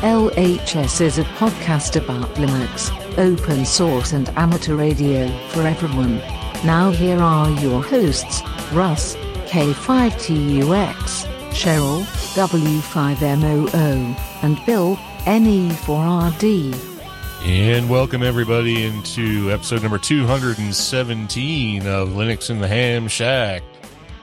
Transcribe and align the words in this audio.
LHS 0.00 1.02
is 1.02 1.18
a 1.18 1.24
podcast 1.24 1.94
about 2.02 2.34
Linux, 2.36 2.90
open 3.18 3.66
source, 3.66 4.14
and 4.14 4.30
amateur 4.30 4.74
radio 4.74 5.28
for 5.48 5.60
everyone. 5.60 6.16
Now, 6.64 6.90
here 6.90 7.18
are 7.18 7.50
your 7.60 7.82
hosts 7.82 8.40
Russ, 8.72 9.14
K5TUX, 9.44 11.26
Cheryl, 11.50 12.04
W5MOO, 12.34 14.16
and 14.42 14.64
Bill, 14.64 14.96
NE4RD. 15.26 16.74
And 17.44 17.90
welcome 17.90 18.22
everybody 18.22 18.84
into 18.84 19.52
episode 19.52 19.82
number 19.82 19.98
217 19.98 21.86
of 21.86 22.08
Linux 22.08 22.48
in 22.48 22.58
the 22.60 22.68
Ham 22.68 23.06
Shack. 23.06 23.62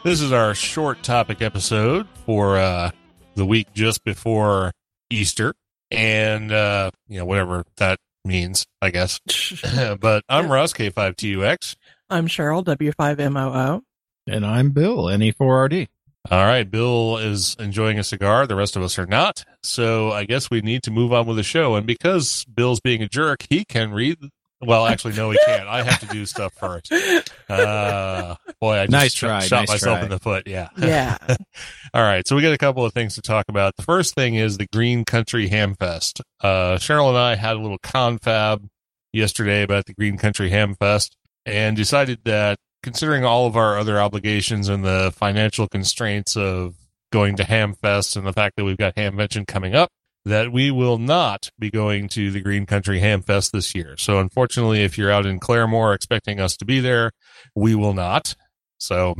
This 0.03 0.21
is 0.21 0.31
our 0.31 0.55
short 0.55 1.03
topic 1.03 1.43
episode 1.43 2.07
for 2.25 2.57
uh, 2.57 2.89
the 3.35 3.45
week 3.45 3.71
just 3.75 4.03
before 4.03 4.71
Easter, 5.11 5.53
and 5.91 6.51
uh, 6.51 6.91
you 7.07 7.19
know 7.19 7.25
whatever 7.25 7.63
that 7.77 7.99
means, 8.25 8.65
I 8.81 8.91
guess. 8.91 9.19
but 9.99 10.23
I'm 10.29 10.51
Russ 10.51 10.73
K5TUX. 10.73 11.75
I'm 12.09 12.27
Cheryl 12.27 12.63
W5MOO. 12.63 13.81
And 14.27 14.45
I'm 14.45 14.71
Bill, 14.71 15.05
NE4RD. 15.05 15.87
All 16.29 16.43
right, 16.43 16.69
Bill 16.69 17.17
is 17.17 17.55
enjoying 17.57 17.97
a 17.99 18.03
cigar. 18.03 18.45
The 18.45 18.57
rest 18.57 18.75
of 18.75 18.83
us 18.83 18.99
are 18.99 19.05
not. 19.05 19.45
So 19.63 20.11
I 20.11 20.25
guess 20.25 20.49
we 20.49 20.59
need 20.59 20.83
to 20.83 20.91
move 20.91 21.13
on 21.13 21.25
with 21.25 21.37
the 21.37 21.43
show. 21.43 21.75
And 21.75 21.87
because 21.87 22.43
Bill's 22.53 22.81
being 22.81 23.01
a 23.01 23.07
jerk, 23.07 23.45
he 23.49 23.63
can 23.63 23.91
read. 23.91 24.17
Well, 24.61 24.87
actually, 24.87 25.15
no, 25.15 25.29
he 25.29 25.37
can't. 25.45 25.67
I 25.67 25.83
have 25.83 25.99
to 25.99 26.07
do 26.07 26.25
stuff 26.25 26.53
first. 26.53 26.91
Uh, 27.49 28.35
boy, 28.59 28.73
I 28.77 28.85
just 28.87 28.91
Nice 28.91 29.13
try, 29.13 29.39
shot 29.39 29.61
nice 29.61 29.69
myself 29.69 29.99
try. 29.99 30.03
in 30.03 30.09
the 30.09 30.19
foot. 30.19 30.47
Yeah. 30.47 30.67
Yeah. 30.77 31.17
All 31.93 32.01
right, 32.03 32.27
so 32.27 32.35
we 32.35 32.41
got 32.41 32.51
a 32.51 32.57
couple 32.57 32.83
of 32.83 32.91
things 32.93 33.15
to 33.15 33.21
talk 33.21 33.45
about. 33.47 33.73
The 33.77 33.83
first 33.83 34.15
thing 34.15 34.35
is 34.35 34.57
the 34.57 34.67
Green 34.73 35.05
Country 35.05 35.47
Ham 35.47 35.73
Fest. 35.75 36.19
Uh, 36.41 36.75
Cheryl 36.75 37.07
and 37.07 37.17
I 37.17 37.35
had 37.35 37.55
a 37.55 37.59
little 37.59 37.77
confab 37.81 38.67
yesterday 39.13 39.63
about 39.63 39.85
the 39.85 39.93
Green 39.93 40.17
Country 40.17 40.49
Ham 40.49 40.75
Fest 40.75 41.15
and 41.45 41.77
decided 41.77 42.19
that 42.25 42.57
considering 42.83 43.23
all 43.23 43.45
of 43.47 43.55
our 43.55 43.77
other 43.79 44.01
obligations 44.01 44.67
and 44.67 44.83
the 44.83 45.13
financial 45.15 45.69
constraints 45.69 46.35
of 46.35 46.75
going 47.13 47.37
to 47.37 47.45
Ham 47.45 47.73
Fest 47.75 48.17
and 48.17 48.27
the 48.27 48.33
fact 48.33 48.57
that 48.57 48.65
we've 48.65 48.75
got 48.77 48.95
Hamvention 48.95 49.47
coming 49.47 49.73
up, 49.73 49.89
that 50.27 50.51
we 50.51 50.71
will 50.71 50.97
not 50.97 51.49
be 51.57 51.69
going 51.69 52.09
to 52.09 52.31
the 52.31 52.41
Green 52.41 52.65
Country 52.65 52.99
Ham 52.99 53.21
Fest 53.21 53.51
this 53.51 53.73
year. 53.73 53.95
So 53.97 54.19
unfortunately, 54.19 54.83
if 54.83 54.97
you're 54.97 55.11
out 55.11 55.25
in 55.25 55.39
Claremore 55.39 55.95
expecting 55.95 56.39
us 56.39 56.57
to 56.57 56.65
be 56.65 56.79
there, 56.79 57.11
we 57.55 57.75
will 57.75 57.93
not. 57.93 58.35
So 58.77 59.15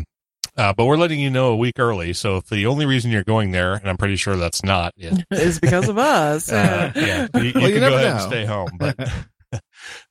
uh, 0.58 0.74
but 0.74 0.86
we're 0.86 0.98
letting 0.98 1.20
you 1.20 1.30
know 1.30 1.50
a 1.50 1.56
week 1.56 1.78
early. 1.78 2.14
So 2.14 2.38
if 2.38 2.48
the 2.48 2.66
only 2.66 2.88
reason 2.88 3.12
you're 3.12 3.24
going 3.24 3.52
there, 3.52 3.74
and 3.74 3.88
I'm 3.88 3.98
pretty 3.98 4.16
sure 4.16 4.36
that's 4.36 4.64
not 4.64 4.92
it, 4.98 5.24
it's 5.32 5.60
because 5.60 5.88
of 5.88 5.98
us. 5.98 6.52
uh, 6.52 6.92
yeah, 6.96 7.28
you, 7.36 7.42
you 7.44 7.52
Well, 7.54 7.70
you 7.70 7.80
can 7.80 7.80
go 7.80 7.90
never 7.90 7.96
ahead 7.96 8.12
and 8.14 8.22
stay 8.22 8.46
home. 8.46 8.72
But 8.78 8.98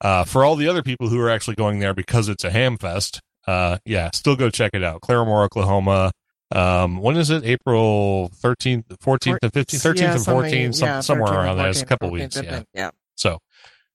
uh, 0.01 0.25
for 0.25 0.45
all 0.45 0.55
the 0.55 0.69
other 0.69 0.83
people 0.83 1.09
who 1.09 1.21
are 1.21 1.31
actually 1.31 1.57
going 1.57 1.81
there 1.81 1.95
because 1.95 2.29
it's 2.29 2.45
a 2.45 2.51
ham 2.51 2.79
fest, 2.79 3.21
uh, 3.49 3.79
yeah, 3.85 4.11
still 4.13 4.37
go 4.37 4.49
check 4.49 4.71
it 4.73 4.85
out. 4.85 5.01
Claremore, 5.01 5.45
Oklahoma. 5.45 6.13
Um, 6.55 6.99
when 6.99 7.17
is 7.17 7.31
it? 7.31 7.45
April 7.45 8.31
13th, 8.41 8.85
14th, 8.99 9.39
and 9.43 9.53
15th, 9.53 9.95
13th 9.95 9.99
Yeah, 9.99 10.13
and 10.15 10.21
14th, 10.25 10.75
some, 10.77 10.87
yeah, 10.89 11.01
somewhere 11.01 11.33
13th, 11.33 11.35
around 11.45 11.57
there. 11.59 11.69
It's 11.69 11.83
a 11.83 11.87
couple 11.87 12.09
14th, 12.11 12.13
weeks. 12.13 12.37
Yeah. 12.37 12.43
15th, 12.43 12.65
yeah. 12.75 12.91
So, 13.17 13.39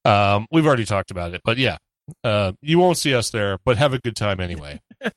um, 0.04 0.48
we've 0.52 0.66
already 0.66 0.86
talked 0.86 1.12
about 1.12 1.34
it, 1.34 1.42
but 1.46 1.58
yeah, 1.58 1.78
uh, 2.24 2.52
you 2.62 2.78
won't 2.80 2.98
see 2.98 3.14
us 3.16 3.30
there, 3.30 3.58
but 3.64 3.78
have 3.78 3.94
a 3.94 4.00
good 4.00 4.16
time 4.16 4.40
anyway. 4.40 4.82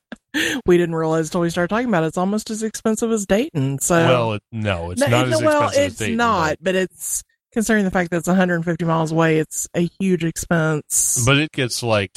We 0.65 0.75
didn't 0.77 0.95
realize 0.95 1.27
until 1.27 1.39
we 1.39 1.49
started 1.49 1.69
talking 1.69 1.87
about 1.87 2.03
it. 2.03 2.07
It's 2.07 2.17
almost 2.17 2.49
as 2.49 2.61
expensive 2.61 3.09
as 3.09 3.25
Dayton. 3.25 3.79
So 3.79 3.95
well, 3.95 4.33
it, 4.33 4.43
no, 4.51 4.91
it's 4.91 4.99
No, 4.99 5.07
not 5.07 5.29
no, 5.29 5.37
as 5.37 5.41
well, 5.41 5.63
expensive 5.63 5.79
as 5.79 5.91
it's 5.93 5.99
Dayton, 5.99 6.17
not, 6.17 6.57
but 6.61 6.75
it's 6.75 7.23
considering 7.53 7.85
the 7.85 7.91
fact 7.91 8.11
that 8.11 8.17
it's 8.17 8.27
150 8.27 8.83
miles 8.83 9.13
away. 9.13 9.39
It's 9.39 9.65
a 9.73 9.89
huge 9.97 10.25
expense. 10.25 11.23
but 11.25 11.37
it 11.37 11.53
gets 11.53 11.81
like 11.81 12.11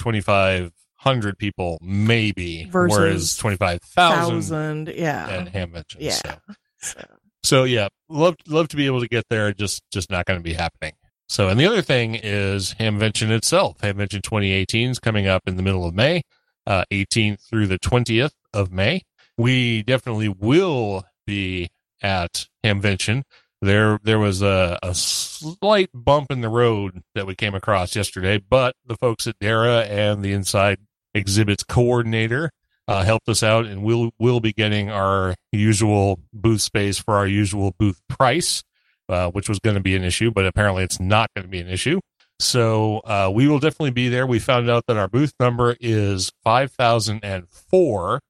2,500 1.02 1.38
people, 1.38 1.78
maybe, 1.80 2.64
Versus 2.70 2.98
whereas 2.98 3.36
25,000 3.36 4.42
thousand, 4.42 4.88
yeah, 4.96 5.28
at 5.28 5.52
Hamvention. 5.52 5.96
Yeah. 5.98 6.10
So. 6.12 6.34
So, 6.80 7.04
so, 7.42 7.64
yeah, 7.64 7.88
love, 8.08 8.36
love 8.46 8.68
to 8.68 8.76
be 8.76 8.86
able 8.86 9.00
to 9.00 9.08
get 9.08 9.24
there, 9.28 9.52
just, 9.52 9.82
just 9.90 10.12
not 10.12 10.26
going 10.26 10.38
to 10.38 10.44
be 10.44 10.52
happening. 10.52 10.92
So, 11.28 11.48
and 11.48 11.58
the 11.58 11.66
other 11.66 11.82
thing 11.82 12.14
is 12.14 12.74
Hamvention 12.78 13.30
itself. 13.30 13.78
Hamvention 13.78 14.22
2018 14.22 14.90
is 14.90 15.00
coming 15.00 15.26
up 15.26 15.42
in 15.48 15.56
the 15.56 15.62
middle 15.64 15.84
of 15.84 15.92
May, 15.92 16.22
uh, 16.68 16.84
18th 16.92 17.40
through 17.48 17.66
the 17.66 17.80
20th 17.80 18.30
of 18.54 18.70
May. 18.70 19.02
We 19.36 19.82
definitely 19.82 20.28
will 20.28 21.04
be 21.26 21.70
at 22.00 22.46
Hamvention. 22.64 23.22
There, 23.60 23.98
there 24.04 24.20
was 24.20 24.40
a, 24.40 24.78
a 24.80 24.94
slight 24.94 25.90
bump 25.92 26.30
in 26.30 26.42
the 26.42 26.48
road 26.48 27.02
that 27.16 27.26
we 27.26 27.34
came 27.34 27.56
across 27.56 27.96
yesterday, 27.96 28.38
but 28.38 28.76
the 28.86 28.96
folks 28.96 29.26
at 29.26 29.36
Dara 29.40 29.80
and 29.80 30.22
the 30.22 30.32
Inside 30.32 30.78
Exhibits 31.18 31.64
coordinator 31.64 32.50
uh, 32.86 33.04
helped 33.04 33.28
us 33.28 33.42
out, 33.42 33.66
and 33.66 33.82
we'll 33.82 34.10
we'll 34.18 34.40
be 34.40 34.52
getting 34.52 34.90
our 34.90 35.34
usual 35.52 36.20
booth 36.32 36.62
space 36.62 36.98
for 36.98 37.16
our 37.16 37.26
usual 37.26 37.74
booth 37.78 38.00
price, 38.08 38.62
uh, 39.08 39.30
which 39.30 39.48
was 39.48 39.58
going 39.58 39.76
to 39.76 39.82
be 39.82 39.94
an 39.94 40.04
issue, 40.04 40.30
but 40.30 40.46
apparently 40.46 40.82
it's 40.84 40.98
not 40.98 41.28
going 41.34 41.44
to 41.44 41.50
be 41.50 41.60
an 41.60 41.68
issue. 41.68 42.00
So 42.40 42.98
uh, 43.04 43.30
we 43.34 43.48
will 43.48 43.58
definitely 43.58 43.90
be 43.90 44.08
there. 44.08 44.26
We 44.26 44.38
found 44.38 44.70
out 44.70 44.84
that 44.86 44.96
our 44.96 45.08
booth 45.08 45.32
number 45.38 45.76
is 45.80 46.30
five 46.44 46.72
thousand 46.72 47.20
and 47.22 47.48
four, 47.50 48.20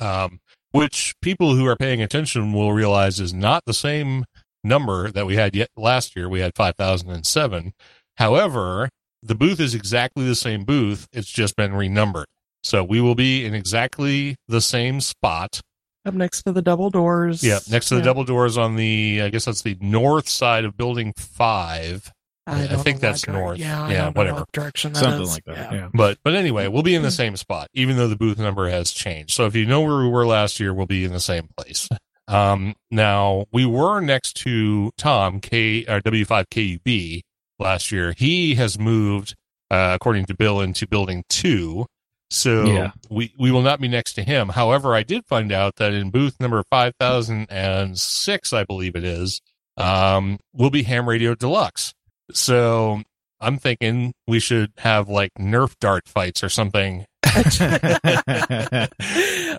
um, 0.00 0.40
which 0.72 1.14
people 1.22 1.56
who 1.56 1.66
are 1.66 1.76
paying 1.76 2.02
attention 2.02 2.52
will 2.52 2.72
realize 2.72 3.18
is 3.18 3.32
not 3.32 3.62
the 3.66 3.74
same 3.74 4.24
number 4.62 5.10
that 5.10 5.26
we 5.26 5.36
had 5.36 5.56
yet 5.56 5.70
last 5.76 6.14
year. 6.14 6.28
We 6.28 6.40
had 6.40 6.52
five 6.54 6.76
thousand 6.76 7.10
and 7.10 7.26
seven. 7.26 7.72
However, 8.18 8.90
the 9.26 9.34
booth 9.34 9.60
is 9.60 9.74
exactly 9.74 10.24
the 10.26 10.34
same 10.34 10.64
booth. 10.64 11.06
It's 11.12 11.30
just 11.30 11.56
been 11.56 11.74
renumbered. 11.74 12.26
So 12.64 12.82
we 12.82 13.00
will 13.00 13.14
be 13.14 13.44
in 13.44 13.54
exactly 13.54 14.36
the 14.48 14.60
same 14.60 15.00
spot. 15.00 15.60
up 16.04 16.14
next 16.14 16.42
to 16.42 16.52
the 16.52 16.62
double 16.62 16.88
doors. 16.88 17.42
Yeah, 17.42 17.58
next 17.68 17.88
to 17.88 17.94
the 17.96 18.00
Yeah. 18.00 18.04
double 18.04 18.22
doors 18.24 18.56
on 18.56 18.76
the, 18.76 19.22
I 19.22 19.28
guess 19.28 19.44
that's 19.46 19.62
the 19.62 19.76
north 19.80 20.28
side 20.28 20.64
of 20.64 20.76
building 20.76 21.12
five. 21.16 22.12
I 22.46 22.68
don't 22.68 22.84
think 22.84 23.00
that's 23.00 23.26
what 23.26 23.32
dire- 23.32 23.42
north. 23.42 23.58
Yeah, 23.58 23.82
I 23.82 23.90
Yeah, 23.90 23.96
don't 24.04 24.14
know 24.14 24.20
whatever. 24.20 24.38
what 24.38 24.52
direction 24.52 24.92
that 24.92 25.00
Something 25.00 25.22
is. 25.22 25.30
like 25.32 25.44
that. 25.46 25.72
Yeah. 25.72 25.78
Yeah. 25.78 25.88
But, 25.92 26.18
but 26.22 26.34
anyway, 26.34 26.68
we'll 26.68 26.84
be 26.84 26.94
in 26.94 27.02
the 27.02 27.10
same 27.10 27.36
spot, 27.36 27.66
even 27.74 27.96
though 27.96 28.06
the 28.06 28.14
booth 28.16 28.38
number 28.38 28.68
has 28.70 28.92
changed. 28.92 29.32
So 29.34 29.46
if 29.46 29.56
you 29.56 29.66
know 29.66 29.80
where 29.80 29.96
we 29.98 30.08
were 30.08 30.24
last 30.26 30.60
year, 30.60 30.72
we'll 30.72 30.86
be 30.86 31.04
in 31.04 31.12
the 31.12 31.18
same 31.18 31.48
place. 31.56 31.88
Um, 32.28 32.74
now 32.90 33.46
we 33.52 33.66
were 33.66 34.00
next 34.00 34.34
to 34.44 34.92
Tom 34.96 35.40
K 35.40 35.84
or 35.86 36.00
W5KUB 36.00 37.22
last 37.58 37.90
year. 37.92 38.14
He 38.16 38.54
has 38.56 38.78
moved, 38.78 39.34
uh, 39.70 39.92
according 39.94 40.26
to 40.26 40.34
Bill, 40.34 40.60
into 40.60 40.86
building 40.86 41.24
two. 41.28 41.86
So 42.30 42.64
Yeah. 42.64 42.90
we, 43.08 43.32
we 43.38 43.50
will 43.52 43.62
not 43.62 43.80
be 43.80 43.88
next 43.88 44.14
to 44.14 44.22
him. 44.24 44.48
However, 44.50 44.94
I 44.94 45.02
did 45.04 45.24
find 45.26 45.52
out 45.52 45.76
that 45.76 45.92
in 45.94 46.10
booth 46.10 46.40
number 46.40 46.62
5006, 46.70 48.52
I 48.52 48.64
believe 48.64 48.96
it 48.96 49.04
is, 49.04 49.40
um, 49.76 50.38
will 50.52 50.70
be 50.70 50.82
Ham 50.84 51.08
Radio 51.08 51.34
Deluxe. 51.34 51.92
So 52.32 53.02
I'm 53.40 53.58
thinking 53.58 54.12
we 54.26 54.40
should 54.40 54.72
have 54.78 55.08
like 55.08 55.32
Nerf 55.38 55.74
dart 55.80 56.08
fights 56.08 56.42
or 56.42 56.48
something. 56.48 57.04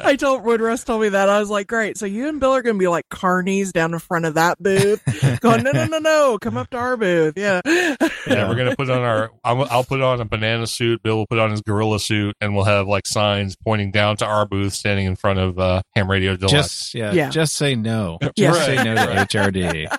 I 0.03 0.15
told 0.15 0.43
when 0.43 0.61
Russ 0.61 0.83
told 0.83 1.01
me 1.01 1.09
that 1.09 1.29
I 1.29 1.39
was 1.39 1.49
like, 1.49 1.67
"Great, 1.67 1.97
so 1.97 2.05
you 2.05 2.27
and 2.27 2.39
Bill 2.39 2.53
are 2.53 2.61
going 2.61 2.75
to 2.75 2.79
be 2.79 2.87
like 2.87 3.07
carnies 3.09 3.71
down 3.71 3.93
in 3.93 3.99
front 3.99 4.25
of 4.25 4.35
that 4.35 4.61
booth, 4.61 5.01
going, 5.41 5.63
no, 5.63 5.71
no, 5.71 5.85
no, 5.85 5.97
no, 5.99 6.37
come 6.39 6.57
up 6.57 6.69
to 6.71 6.77
our 6.77 6.97
booth, 6.97 7.33
yeah, 7.37 7.61
Yeah, 7.65 8.47
we're 8.49 8.55
gonna 8.55 8.75
put 8.75 8.89
on 8.89 9.01
our. 9.01 9.31
I'll, 9.43 9.63
I'll 9.69 9.83
put 9.83 10.01
on 10.01 10.19
a 10.21 10.25
banana 10.25 10.67
suit. 10.67 11.01
Bill 11.03 11.17
will 11.17 11.27
put 11.27 11.39
on 11.39 11.51
his 11.51 11.61
gorilla 11.61 11.99
suit, 11.99 12.35
and 12.41 12.55
we'll 12.55 12.65
have 12.65 12.87
like 12.87 13.07
signs 13.07 13.55
pointing 13.55 13.91
down 13.91 14.17
to 14.17 14.25
our 14.25 14.45
booth, 14.45 14.73
standing 14.73 15.05
in 15.05 15.15
front 15.15 15.39
of 15.39 15.57
uh, 15.59 15.81
Ham 15.95 16.09
Radio 16.09 16.35
Deluxe. 16.35 16.51
just 16.51 16.95
yeah, 16.95 17.11
Yeah. 17.13 17.29
just 17.29 17.53
say 17.55 17.75
no. 17.75 18.17
Just 18.21 18.33
Yeah. 18.37 18.53
say 18.53 18.75
no 18.83 18.95
to 18.95 19.01
HRD. 19.25 19.97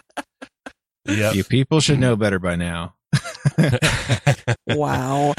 Yep. 1.07 1.35
You 1.35 1.45
people 1.45 1.81
should 1.81 1.99
know 1.99 2.17
better 2.17 2.39
by 2.39 2.57
now. 2.57 2.95
wow, 4.67 5.35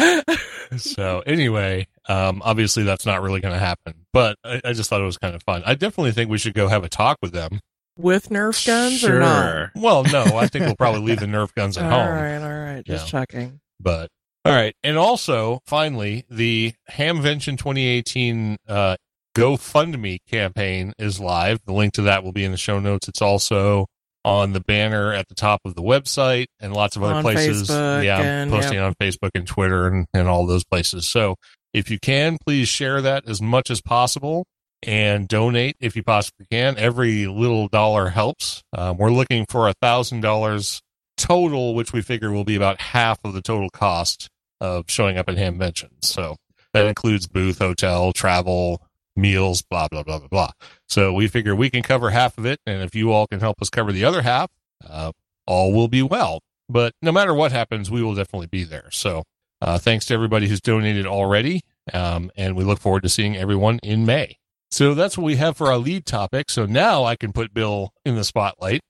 so 0.77 1.21
anyway, 1.25 1.88
um, 2.09 2.41
obviously 2.44 2.83
that's 2.83 3.06
not 3.06 3.21
really 3.21 3.39
going 3.39 3.53
to 3.53 3.59
happen. 3.59 4.06
But 4.11 4.35
I, 4.44 4.59
I 4.65 4.73
just 4.73 4.89
thought 4.89 5.00
it 5.00 5.06
was 5.06 5.17
kind 5.17 5.35
of 5.35 5.44
fun. 5.44 5.63
I 5.65 5.75
definitely 5.75 6.11
think 6.11 6.29
we 6.29 6.38
should 6.38 6.53
go 6.53 6.67
have 6.67 6.83
a 6.83 6.89
talk 6.89 7.17
with 7.21 7.31
them 7.31 7.61
with 7.97 8.29
Nerf 8.29 8.65
guns 8.65 9.03
or 9.03 9.19
not? 9.19 9.69
Well, 9.75 10.03
no, 10.03 10.23
I 10.38 10.47
think 10.47 10.65
we'll 10.65 10.75
probably 10.75 11.01
leave 11.01 11.19
the 11.21 11.25
Nerf 11.25 11.53
guns 11.53 11.77
at 11.77 11.83
All 11.85 11.91
home. 11.91 12.13
right, 12.13 12.38
all 12.38 12.73
right. 12.75 12.83
Just 12.85 13.06
Yeah. 13.13 13.19
checking. 13.21 13.59
But 13.79 14.09
all 14.45 14.53
right, 14.53 14.73
and 14.83 14.97
also 14.97 15.59
finally, 15.65 16.25
the 16.29 16.73
Hamvention 16.91 17.57
2018 17.57 18.57
uh, 18.67 18.95
GoFundMe 19.35 20.19
campaign 20.29 20.94
is 21.00 21.19
live. 21.19 21.59
The 21.65 21.73
link 21.73 21.94
to 21.94 22.03
that 22.03 22.23
will 22.23 22.31
be 22.31 22.44
in 22.44 22.51
the 22.51 22.57
show 22.57 22.79
notes. 22.79 23.07
It's 23.07 23.21
also 23.21 23.85
on 24.25 24.51
the 24.53 24.59
banner 24.59 25.13
at 25.13 25.27
the 25.29 25.35
top 25.35 25.62
of 25.65 25.75
the 25.75 25.81
website 25.81 26.47
and 26.59 26.73
lots 26.73 26.95
of 26.95 27.03
other 27.03 27.15
On 27.15 27.21
places. 27.23 27.69
Facebook 27.69 28.03
yeah, 28.03 28.19
and- 28.21 28.51
posting 28.51 28.79
on 28.79 28.94
Facebook 28.95 29.31
and 29.35 29.47
Twitter 29.47 29.88
and, 29.88 30.05
and 30.13 30.27
all 30.27 30.45
those 30.45 30.63
places. 30.65 31.07
So 31.09 31.35
if 31.74 31.89
you 31.89 32.00
can, 32.00 32.38
please 32.38 32.68
share 32.68 33.01
that 33.01 33.27
as 33.27 33.42
much 33.42 33.69
as 33.69 33.81
possible 33.81 34.45
and 34.83 35.27
donate 35.27 35.75
if 35.80 35.95
you 35.95 36.04
possibly 36.04 36.45
can. 36.50 36.77
Every 36.77 37.27
little 37.27 37.68
dollar 37.68 38.10
helps. 38.10 38.63
Um, 38.74 38.98
we're 38.98 39.12
looking 39.12 39.45
for 39.50 39.68
a 39.68 39.74
thousand 39.81 40.21
dollars 40.21 40.81
total, 41.18 41.75
which 41.75 41.94
we 41.94 42.01
figure 42.01 42.31
will 42.31 42.45
be 42.45 42.56
about 42.56 42.80
half 42.80 43.19
of 43.24 43.33
the 43.33 43.42
total 43.42 43.69
cost 43.69 44.30
of 44.62 44.86
showing 44.88 45.18
up 45.18 45.30
at 45.30 45.36
Hamvention. 45.36 45.89
So 46.01 46.38
that 46.74 46.86
includes 46.86 47.27
booth, 47.27 47.60
hotel, 47.60 48.13
travel, 48.13 48.81
meals, 49.15 49.62
blah 49.62 49.88
blah 49.89 50.04
blah 50.04 50.19
blah 50.19 50.27
blah. 50.27 50.51
So 50.88 51.13
we 51.13 51.27
figure 51.27 51.56
we 51.56 51.69
can 51.69 51.83
cover 51.83 52.10
half 52.10 52.38
of 52.38 52.45
it, 52.45 52.60
and 52.65 52.81
if 52.81 52.95
you 52.95 53.12
all 53.12 53.27
can 53.27 53.39
help 53.39 53.62
us 53.62 53.69
cover 53.69 53.92
the 53.92 54.06
other 54.06 54.22
half, 54.22 54.50
uh, 54.88 55.12
all 55.45 55.74
will 55.74 55.88
be 55.88 56.01
well. 56.01 56.39
But 56.69 56.94
no 57.01 57.12
matter 57.12 57.33
what 57.33 57.51
happens, 57.51 57.89
we 57.89 58.04
will 58.04 58.15
definitely 58.15 58.48
be 58.48 58.63
there. 58.63 58.89
So 58.92 59.24
uh, 59.61 59.77
thanks 59.77 60.06
to 60.07 60.13
everybody 60.13 60.47
who's 60.47 60.61
donated 60.61 61.06
already, 61.06 61.61
um, 61.94 62.31
and 62.35 62.56
we 62.56 62.63
look 62.63 62.79
forward 62.79 63.03
to 63.03 63.09
seeing 63.09 63.35
everyone 63.35 63.79
in 63.83 64.06
May. 64.06 64.38
So 64.71 64.94
that's 64.94 65.17
what 65.17 65.25
we 65.25 65.38
have 65.38 65.57
for 65.57 65.67
our 65.67 65.77
lead 65.77 66.06
topic. 66.06 66.50
So 66.50 66.65
now 66.65 67.03
I 67.03 67.15
can 67.15 67.33
put 67.33 67.53
Bill 67.53 67.91
in 68.06 68.15
the 68.15 68.23
spotlight, 68.23 68.81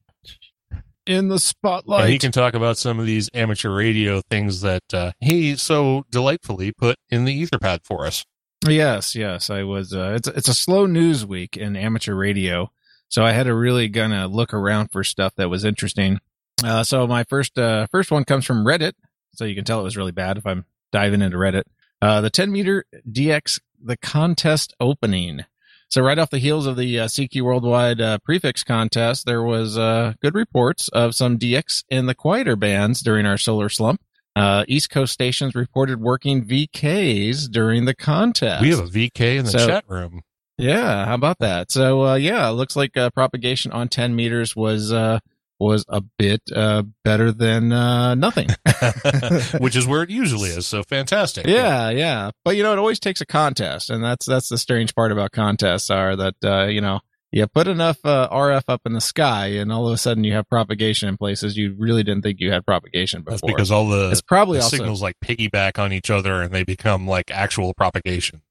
In 1.06 1.30
the 1.30 1.54
and 1.64 2.10
he 2.10 2.20
can 2.20 2.32
talk 2.32 2.54
about 2.54 2.78
some 2.78 3.00
of 3.00 3.06
these 3.06 3.30
amateur 3.34 3.74
radio 3.74 4.22
things 4.30 4.62
that 4.62 4.94
uh, 4.94 5.12
he 5.20 5.56
so 5.56 6.06
delightfully 6.12 6.72
put 6.72 6.98
in 7.10 7.26
the 7.26 7.42
Etherpad 7.42 7.80
for 7.84 8.06
us. 8.06 8.26
Yes, 8.68 9.16
yes. 9.16 9.50
I 9.50 9.64
was. 9.64 9.94
Uh, 9.94 10.14
it's 10.16 10.28
it's 10.28 10.48
a 10.50 10.54
slow 10.54 10.86
news 10.86 11.26
week 11.26 11.56
in 11.56 11.76
amateur 11.76 12.14
radio, 12.14 12.72
so 13.08 13.24
I 13.24 13.32
had 13.32 13.44
to 13.44 13.56
really 13.56 13.90
kind 13.90 14.14
of 14.14 14.32
look 14.32 14.54
around 14.54 14.92
for 14.92 15.04
stuff 15.04 15.34
that 15.38 15.50
was 15.50 15.64
interesting. 15.64 16.20
Uh, 16.64 16.84
so 16.84 17.08
my 17.08 17.24
first 17.24 17.58
uh, 17.58 17.88
first 17.90 18.12
one 18.12 18.26
comes 18.26 18.46
from 18.46 18.66
Reddit, 18.66 18.94
so 19.34 19.46
you 19.46 19.56
can 19.56 19.66
tell 19.66 19.80
it 19.80 19.84
was 19.84 19.98
really 19.98 20.12
bad 20.12 20.38
if 20.38 20.46
I'm 20.46 20.66
diving 20.92 21.22
into 21.22 21.38
Reddit. 21.38 21.64
Uh, 22.02 22.22
the 22.22 22.30
10 22.30 22.52
meter 22.52 22.86
DX 23.10 23.60
the 23.82 23.98
contest 23.98 24.74
opening. 24.80 25.46
So 25.90 26.02
right 26.02 26.20
off 26.20 26.30
the 26.30 26.38
heels 26.38 26.66
of 26.68 26.76
the 26.78 27.00
uh, 27.00 27.06
CQ 27.08 27.42
Worldwide 27.42 28.00
uh, 28.00 28.18
prefix 28.20 28.64
contest, 28.64 29.26
there 29.26 29.42
was 29.42 29.78
uh, 29.78 30.14
good 30.22 30.36
reports 30.36 30.88
of 30.90 31.16
some 31.16 31.38
DX 31.40 31.84
in 31.90 32.06
the 32.06 32.14
quieter 32.14 32.56
bands 32.56 33.02
during 33.02 33.26
our 33.26 33.38
solar 33.38 33.70
slump. 33.70 34.02
Uh, 34.36 34.64
East 34.68 34.90
Coast 34.92 35.14
stations 35.14 35.56
reported 35.56 36.00
working 36.00 36.46
VKs 36.46 37.50
during 37.52 37.86
the 37.86 37.96
contest. 37.96 38.62
We 38.62 38.70
have 38.70 38.80
a 38.80 38.84
VK 38.84 39.38
in 39.40 39.46
the 39.46 39.52
So- 39.52 39.68
chat 39.68 39.84
room. 39.88 40.22
Yeah, 40.58 41.06
how 41.06 41.16
about 41.16 41.40
that? 41.40 41.72
So 41.72 42.06
uh, 42.06 42.16
yeah, 42.16 42.50
it 42.50 42.54
looks 42.54 42.76
like 42.76 42.98
uh, 42.98 43.10
propagation 43.12 43.72
on 43.72 43.88
10 43.88 44.14
meters 44.14 44.58
was 44.58 44.92
uh, 44.92 45.20
was 45.60 45.86
a 45.90 46.02
bit 46.02 46.42
uh, 46.56 46.84
better 47.04 47.32
than 47.32 47.72
uh, 47.72 48.16
nothing. 48.16 48.50
which 49.60 49.76
is 49.76 49.86
where 49.86 50.04
it 50.04 50.10
usually 50.10 50.50
is. 50.50 50.68
So 50.68 50.84
fantastic. 50.84 51.48
yeah, 51.48 51.90
yeah. 51.90 52.32
But 52.44 52.56
you 52.56 52.64
know, 52.64 52.74
it 52.74 52.80
always 52.80 53.00
takes 53.00 53.22
a 53.22 53.26
contest, 53.26 53.90
and 53.90 54.04
that's 54.04 54.26
that's 54.26 54.50
the 54.50 54.58
strange 54.58 54.96
part 54.96 55.12
about 55.12 55.32
contests 55.32 55.90
are 55.90 56.16
that 56.16 56.36
uh, 56.44 56.66
you 56.66 56.82
know 56.82 57.02
you 57.32 57.46
put 57.48 57.68
enough 57.68 57.98
uh, 58.04 58.28
RF 58.32 58.64
up 58.68 58.82
in 58.86 58.94
the 58.94 59.02
sky, 59.02 59.48
and 59.48 59.72
all 59.72 59.88
of 59.88 59.94
a 59.94 59.98
sudden 59.98 60.24
you 60.24 60.34
have 60.34 60.50
propagation 60.50 61.10
in 61.10 61.18
places 61.18 61.58
you 61.58 61.76
really 61.78 62.04
didn't 62.04 62.24
think 62.24 62.40
you 62.40 62.52
had 62.52 62.66
propagation 62.66 63.22
before. 63.22 63.38
That's 63.38 63.54
because 63.54 63.72
all 63.72 63.88
the, 63.90 64.10
it's 64.10 64.22
probably 64.22 64.58
the 64.58 64.64
also 64.64 64.78
signals 64.78 65.02
like 65.02 65.16
piggyback 65.24 65.78
on 65.78 65.94
each 65.94 66.10
other 66.10 66.42
and 66.42 66.52
they 66.54 66.64
become 66.64 67.08
like 67.08 67.30
actual 67.30 67.74
propagation. 67.74 68.42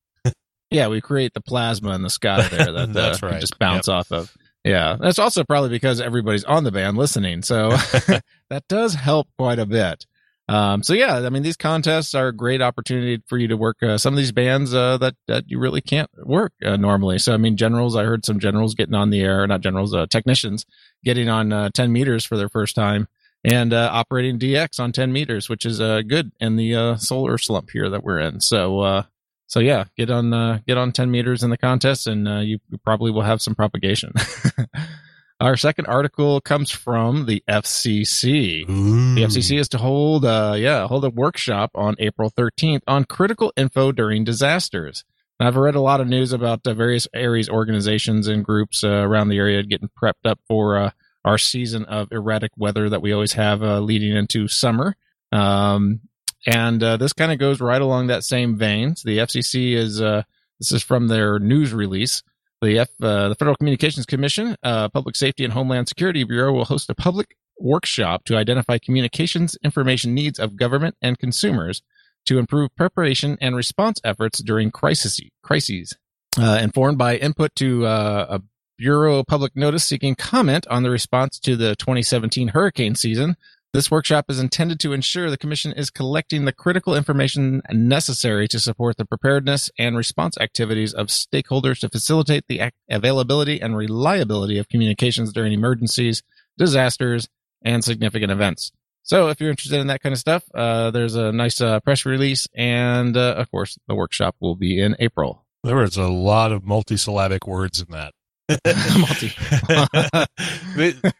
Yeah, 0.71 0.89
we 0.89 1.01
create 1.01 1.33
the 1.35 1.41
plasma 1.41 1.95
in 1.95 2.03
the 2.03 2.11
sky 2.11 2.47
there 2.49 2.73
that 2.73 2.93
That's 2.93 3.23
uh, 3.23 3.27
right. 3.27 3.41
just 3.41 3.59
bounce 3.59 3.89
off 3.89 4.13
of. 4.13 4.35
Yeah, 4.69 4.97
that's 5.00 5.19
also 5.19 5.44
probably 5.44 5.70
because 5.70 6.00
everybody's 6.00 6.44
on 6.44 6.65
the 6.65 6.70
band 6.70 6.99
listening, 6.99 7.43
so 7.43 7.70
that 8.50 8.69
does 8.69 8.94
help 8.94 9.29
quite 9.38 9.59
a 9.59 9.67
bit. 9.67 10.05
Um, 10.47 10.82
so 10.82 10.94
yeah, 10.94 11.17
I 11.17 11.29
mean, 11.31 11.43
these 11.43 11.56
contests 11.56 12.15
are 12.15 12.29
a 12.29 12.32
great 12.35 12.62
opportunity 12.62 13.23
for 13.26 13.37
you 13.38 13.49
to 13.49 13.56
work 13.56 13.82
uh, 13.82 13.99
some 13.99 14.15
of 14.15 14.19
these 14.19 14.32
bands 14.32 14.75
uh, 14.75 14.99
that 14.99 15.15
that 15.26 15.44
you 15.47 15.59
really 15.59 15.81
can't 15.81 16.11
work 16.25 16.53
uh, 16.65 16.76
normally. 16.76 17.19
So 17.19 17.32
I 17.35 17.38
mean, 17.38 17.56
generals, 17.56 17.97
I 17.97 18.05
heard 18.05 18.25
some 18.25 18.41
generals 18.41 18.75
getting 18.75 18.94
on 18.94 19.11
the 19.11 19.20
air, 19.20 19.47
not 19.47 19.61
generals, 19.62 19.94
uh, 19.94 20.06
technicians 20.06 20.67
getting 21.05 21.29
on 21.29 21.53
uh, 21.53 21.71
10 21.73 21.93
meters 21.93 22.25
for 22.25 22.37
their 22.37 22.49
first 22.49 22.75
time 22.75 23.09
and 23.44 23.73
uh, 23.73 23.88
operating 23.93 24.38
DX 24.38 24.81
on 24.81 24.93
10 24.93 25.12
meters, 25.12 25.49
which 25.49 25.64
is 25.64 25.81
uh, 25.81 26.03
good 26.03 26.32
in 26.41 26.56
the 26.56 26.75
uh, 26.75 26.97
solar 26.97 27.38
slump 27.38 27.71
here 27.71 27.88
that 27.88 28.03
we're 28.03 28.19
in. 28.19 28.41
So 28.41 28.81
uh, 28.81 29.03
so 29.49 29.61
yeah, 29.61 29.85
get 29.97 30.11
on 30.11 30.33
uh, 30.33 30.61
get 30.67 30.79
on 30.79 30.93
10 30.93 31.11
meters 31.11 31.43
in 31.43 31.50
the 31.50 31.56
contest, 31.56 32.06
and 32.06 32.29
uh, 32.29 32.39
you 32.39 32.61
probably 32.85 33.11
will 33.11 33.23
have 33.23 33.43
some 33.43 33.55
propagation. 33.55 34.12
Our 35.41 35.56
second 35.56 35.87
article 35.87 36.41
comes 36.41 36.71
from 36.71 37.27
the 37.27 37.43
FCC. 37.49 38.67
The 39.15 39.23
FCC 39.23 39.59
is 39.59 39.69
to 39.69 39.79
hold, 39.79 40.25
uh, 40.25 40.55
yeah, 40.56 40.87
hold 40.89 41.05
a 41.05 41.11
workshop 41.11 41.71
on 41.77 41.95
April 42.00 42.29
13th 42.29 42.81
on 42.89 43.05
critical 43.05 43.53
info 43.56 43.93
during 43.93 44.25
disasters. 44.25 45.05
And 45.39 45.47
I've 45.47 45.55
read 45.55 45.77
a 45.77 45.81
lot 45.81 46.00
of 46.00 46.09
news 46.09 46.33
about 46.33 46.67
uh, 46.67 46.75
various 46.75 47.06
ARES 47.15 47.49
organizations 47.49 48.27
and 48.27 48.45
groups 48.45 48.83
uh, 48.83 48.89
around 48.89 49.29
the 49.29 49.39
area 49.39 49.62
getting 49.62 49.91
prepped 49.91 50.27
up 50.27 50.41
for 50.49 50.77
uh, 50.77 50.91
our 51.25 51.39
season 51.39 51.85
of 51.85 52.11
erratic 52.11 52.50
weather 52.56 52.89
that 52.89 53.00
we 53.00 53.12
always 53.12 53.35
have 53.35 53.62
uh, 53.62 53.79
leading 53.79 54.17
into 54.17 54.49
summer. 54.49 54.97
Um, 55.31 56.00
and 56.46 56.82
uh, 56.82 56.96
this 56.96 57.12
kind 57.12 57.32
of 57.32 57.38
goes 57.38 57.61
right 57.61 57.81
along 57.81 58.06
that 58.06 58.25
same 58.25 58.56
vein. 58.56 58.96
So 58.96 59.08
the 59.08 59.19
FCC 59.19 59.73
is 59.73 60.00
uh, 60.00 60.23
this 60.58 60.73
is 60.73 60.82
from 60.82 61.08
their 61.08 61.38
news 61.38 61.73
release. 61.73 62.23
The 62.61 62.81
F, 62.81 62.88
uh, 63.00 63.29
the 63.29 63.37
Federal 63.37 63.56
Communications 63.56 64.05
Commission, 64.05 64.56
uh, 64.64 64.88
Public 64.88 65.14
Safety 65.14 65.44
and 65.44 65.52
Homeland 65.52 65.88
Security 65.88 66.25
Bureau 66.25 66.52
will 66.52 66.64
host 66.64 66.90
a 66.90 66.94
public 66.94 67.37
workshop 67.61 68.25
to 68.25 68.37
identify 68.37 68.79
communications 68.79 69.56
information 69.62 70.14
needs 70.14 70.38
of 70.38 70.56
government 70.56 70.96
and 71.00 71.19
consumers 71.19 71.82
to 72.26 72.38
improve 72.38 72.75
preparation 72.76 73.38
and 73.40 73.55
response 73.55 74.00
efforts 74.05 74.43
during 74.43 74.70
crises. 74.70 75.20
crises. 75.43 75.96
Uh, 76.38 76.58
informed 76.62 76.99
by 76.99 77.17
input 77.17 77.55
to 77.56 77.87
uh, 77.87 78.38
a 78.38 78.43
Bureau 78.76 79.25
public 79.25 79.56
notice 79.56 79.85
seeking 79.85 80.14
comment 80.14 80.67
on 80.69 80.85
the 80.85 80.90
response 80.90 81.40
to 81.40 81.56
the 81.56 81.75
2017 81.76 82.49
hurricane 82.49 82.94
season, 82.94 83.37
this 83.75 83.91
workshop 83.91 84.26
is 84.31 84.41
intended 84.41 84.81
to 84.81 84.95
ensure 84.95 85.28
the 85.28 85.37
Commission 85.37 85.73
is 85.73 85.90
collecting 85.90 86.47
the 86.47 86.52
critical 86.52 86.95
information 86.95 87.61
necessary 87.71 88.49
to 88.49 88.59
support 88.59 88.97
the 88.97 89.04
preparedness 89.04 89.71
and 89.78 89.95
response 89.95 90.38
activities 90.38 90.95
of 90.95 91.09
stakeholders 91.09 91.78
to 91.81 91.90
facilitate 91.90 92.45
the 92.49 92.71
availability 92.88 93.61
and 93.61 93.76
reliability 93.76 94.57
of 94.57 94.71
communications 94.71 95.35
during 95.35 95.52
emergencies, 95.52 96.23
disasters, 96.57 97.28
and 97.62 97.85
significant 97.85 98.33
events. 98.33 98.73
So, 99.02 99.28
if 99.28 99.40
you're 99.40 99.50
interested 99.50 99.81
in 99.81 99.88
that 99.88 100.02
kind 100.02 100.14
of 100.14 100.19
stuff, 100.19 100.45
uh, 100.54 100.90
there's 100.90 101.14
a 101.14 101.33
nice 101.33 101.61
uh, 101.61 101.81
press 101.81 102.07
release, 102.07 102.47
and 102.54 103.16
uh, 103.16 103.35
of 103.37 103.50
course, 103.50 103.78
the 103.87 103.95
workshop 103.95 104.37
will 104.40 104.57
be 104.57 104.81
in 104.81 104.97
April. 104.99 105.45
There 105.62 105.76
was 105.76 105.97
a 105.97 106.09
lot 106.09 106.52
of 106.52 106.62
multisyllabic 106.62 107.47
words 107.47 107.81
in 107.81 107.90
that. 107.90 108.14
Multi- 108.99 109.33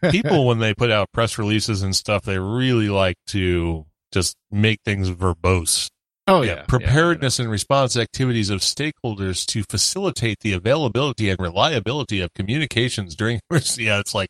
people, 0.11 0.47
when 0.47 0.59
they 0.59 0.73
put 0.73 0.91
out 0.91 1.11
press 1.11 1.37
releases 1.37 1.83
and 1.83 1.95
stuff, 1.95 2.23
they 2.23 2.39
really 2.39 2.89
like 2.89 3.17
to 3.27 3.85
just 4.11 4.35
make 4.51 4.79
things 4.83 5.11
verbose. 5.11 5.89
Oh 6.27 6.43
Yeah, 6.43 6.63
preparedness 6.67 7.39
and 7.39 7.49
response 7.49 7.97
activities 7.97 8.51
of 8.51 8.61
stakeholders 8.61 9.45
to 9.47 9.63
facilitate 9.63 10.39
the 10.41 10.53
availability 10.53 11.29
and 11.29 11.39
reliability 11.39 12.21
of 12.21 12.33
communications 12.35 13.15
during. 13.15 13.39
Yeah, 13.77 13.99
it's 13.99 14.13
like 14.13 14.29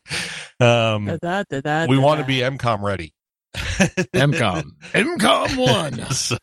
um, 0.60 1.06
Da, 1.20 1.44
da, 1.48 1.60
da, 1.60 1.86
we 1.86 1.98
want 1.98 2.20
to 2.20 2.26
be 2.26 2.38
EmComm 2.38 2.82
ready. 2.82 3.12
EmComm, 3.54 4.70
EmComm 4.92 5.56
one. 5.56 6.10
So, 6.12 6.36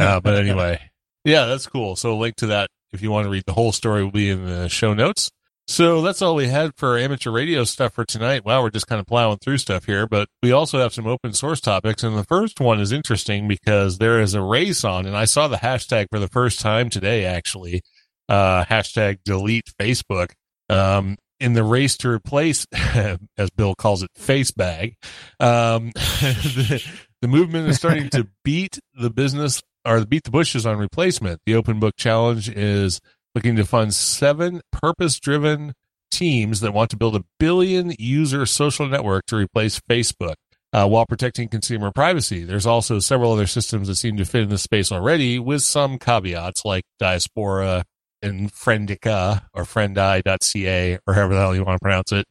uh, 0.00 0.20
but 0.20 0.34
anyway, 0.34 0.80
yeah, 1.24 1.46
that's 1.46 1.66
cool. 1.66 1.96
So, 1.96 2.14
a 2.14 2.18
link 2.18 2.36
to 2.36 2.46
that 2.48 2.68
if 2.92 3.02
you 3.02 3.10
want 3.10 3.26
to 3.26 3.30
read 3.30 3.44
the 3.46 3.52
whole 3.52 3.72
story 3.72 4.02
will 4.02 4.10
be 4.10 4.30
in 4.30 4.44
the 4.46 4.68
show 4.68 4.94
notes. 4.94 5.30
So 5.68 6.00
that's 6.00 6.22
all 6.22 6.34
we 6.34 6.48
had 6.48 6.72
for 6.76 6.96
amateur 6.96 7.30
radio 7.30 7.62
stuff 7.62 7.92
for 7.92 8.06
tonight. 8.06 8.42
Wow, 8.42 8.62
we're 8.62 8.70
just 8.70 8.86
kind 8.86 9.00
of 9.00 9.06
plowing 9.06 9.36
through 9.36 9.58
stuff 9.58 9.84
here, 9.84 10.06
but 10.06 10.26
we 10.42 10.50
also 10.50 10.78
have 10.80 10.94
some 10.94 11.06
open 11.06 11.34
source 11.34 11.60
topics. 11.60 12.02
And 12.02 12.16
the 12.16 12.24
first 12.24 12.58
one 12.58 12.80
is 12.80 12.90
interesting 12.90 13.46
because 13.46 13.98
there 13.98 14.18
is 14.18 14.32
a 14.32 14.40
race 14.40 14.82
on, 14.82 15.04
and 15.04 15.14
I 15.14 15.26
saw 15.26 15.46
the 15.46 15.58
hashtag 15.58 16.06
for 16.10 16.18
the 16.18 16.26
first 16.26 16.60
time 16.60 16.88
today, 16.88 17.26
actually. 17.26 17.82
Uh, 18.30 18.64
hashtag 18.64 19.18
delete 19.24 19.70
Facebook. 19.78 20.30
Um, 20.70 21.18
in 21.38 21.52
the 21.52 21.62
race 21.62 21.98
to 21.98 22.08
replace, 22.08 22.66
as 22.72 23.50
Bill 23.54 23.74
calls 23.74 24.02
it, 24.02 24.10
face 24.16 24.50
bag. 24.50 24.96
Um, 25.38 25.90
the, 25.94 26.82
the 27.20 27.28
movement 27.28 27.68
is 27.68 27.76
starting 27.76 28.08
to 28.10 28.26
beat 28.44 28.78
the 28.98 29.10
business 29.10 29.62
or 29.84 30.04
beat 30.04 30.24
the 30.24 30.30
bushes 30.30 30.66
on 30.66 30.78
replacement. 30.78 31.40
The 31.46 31.54
open 31.54 31.78
book 31.78 31.94
challenge 31.96 32.48
is 32.48 33.00
looking 33.38 33.54
to 33.54 33.64
fund 33.64 33.94
seven 33.94 34.60
purpose 34.72 35.20
driven 35.20 35.72
teams 36.10 36.58
that 36.58 36.74
want 36.74 36.90
to 36.90 36.96
build 36.96 37.14
a 37.14 37.22
billion 37.38 37.94
user 37.96 38.44
social 38.44 38.88
network 38.88 39.24
to 39.26 39.36
replace 39.36 39.78
Facebook. 39.78 40.34
Uh, 40.72 40.88
while 40.88 41.06
protecting 41.06 41.48
consumer 41.48 41.92
privacy, 41.92 42.42
there's 42.42 42.66
also 42.66 42.98
several 42.98 43.32
other 43.32 43.46
systems 43.46 43.86
that 43.86 43.94
seem 43.94 44.16
to 44.16 44.24
fit 44.24 44.42
in 44.42 44.48
this 44.48 44.62
space 44.62 44.90
already, 44.90 45.38
with 45.38 45.62
some 45.62 46.00
caveats 46.00 46.64
like 46.64 46.82
Diaspora 46.98 47.84
and 48.22 48.52
Friendica 48.52 49.42
or 49.54 49.62
Friendi.ca 49.62 50.98
or 51.06 51.14
however 51.14 51.34
the 51.34 51.40
hell 51.40 51.54
you 51.54 51.62
want 51.62 51.78
to 51.78 51.84
pronounce 51.84 52.10
it, 52.10 52.26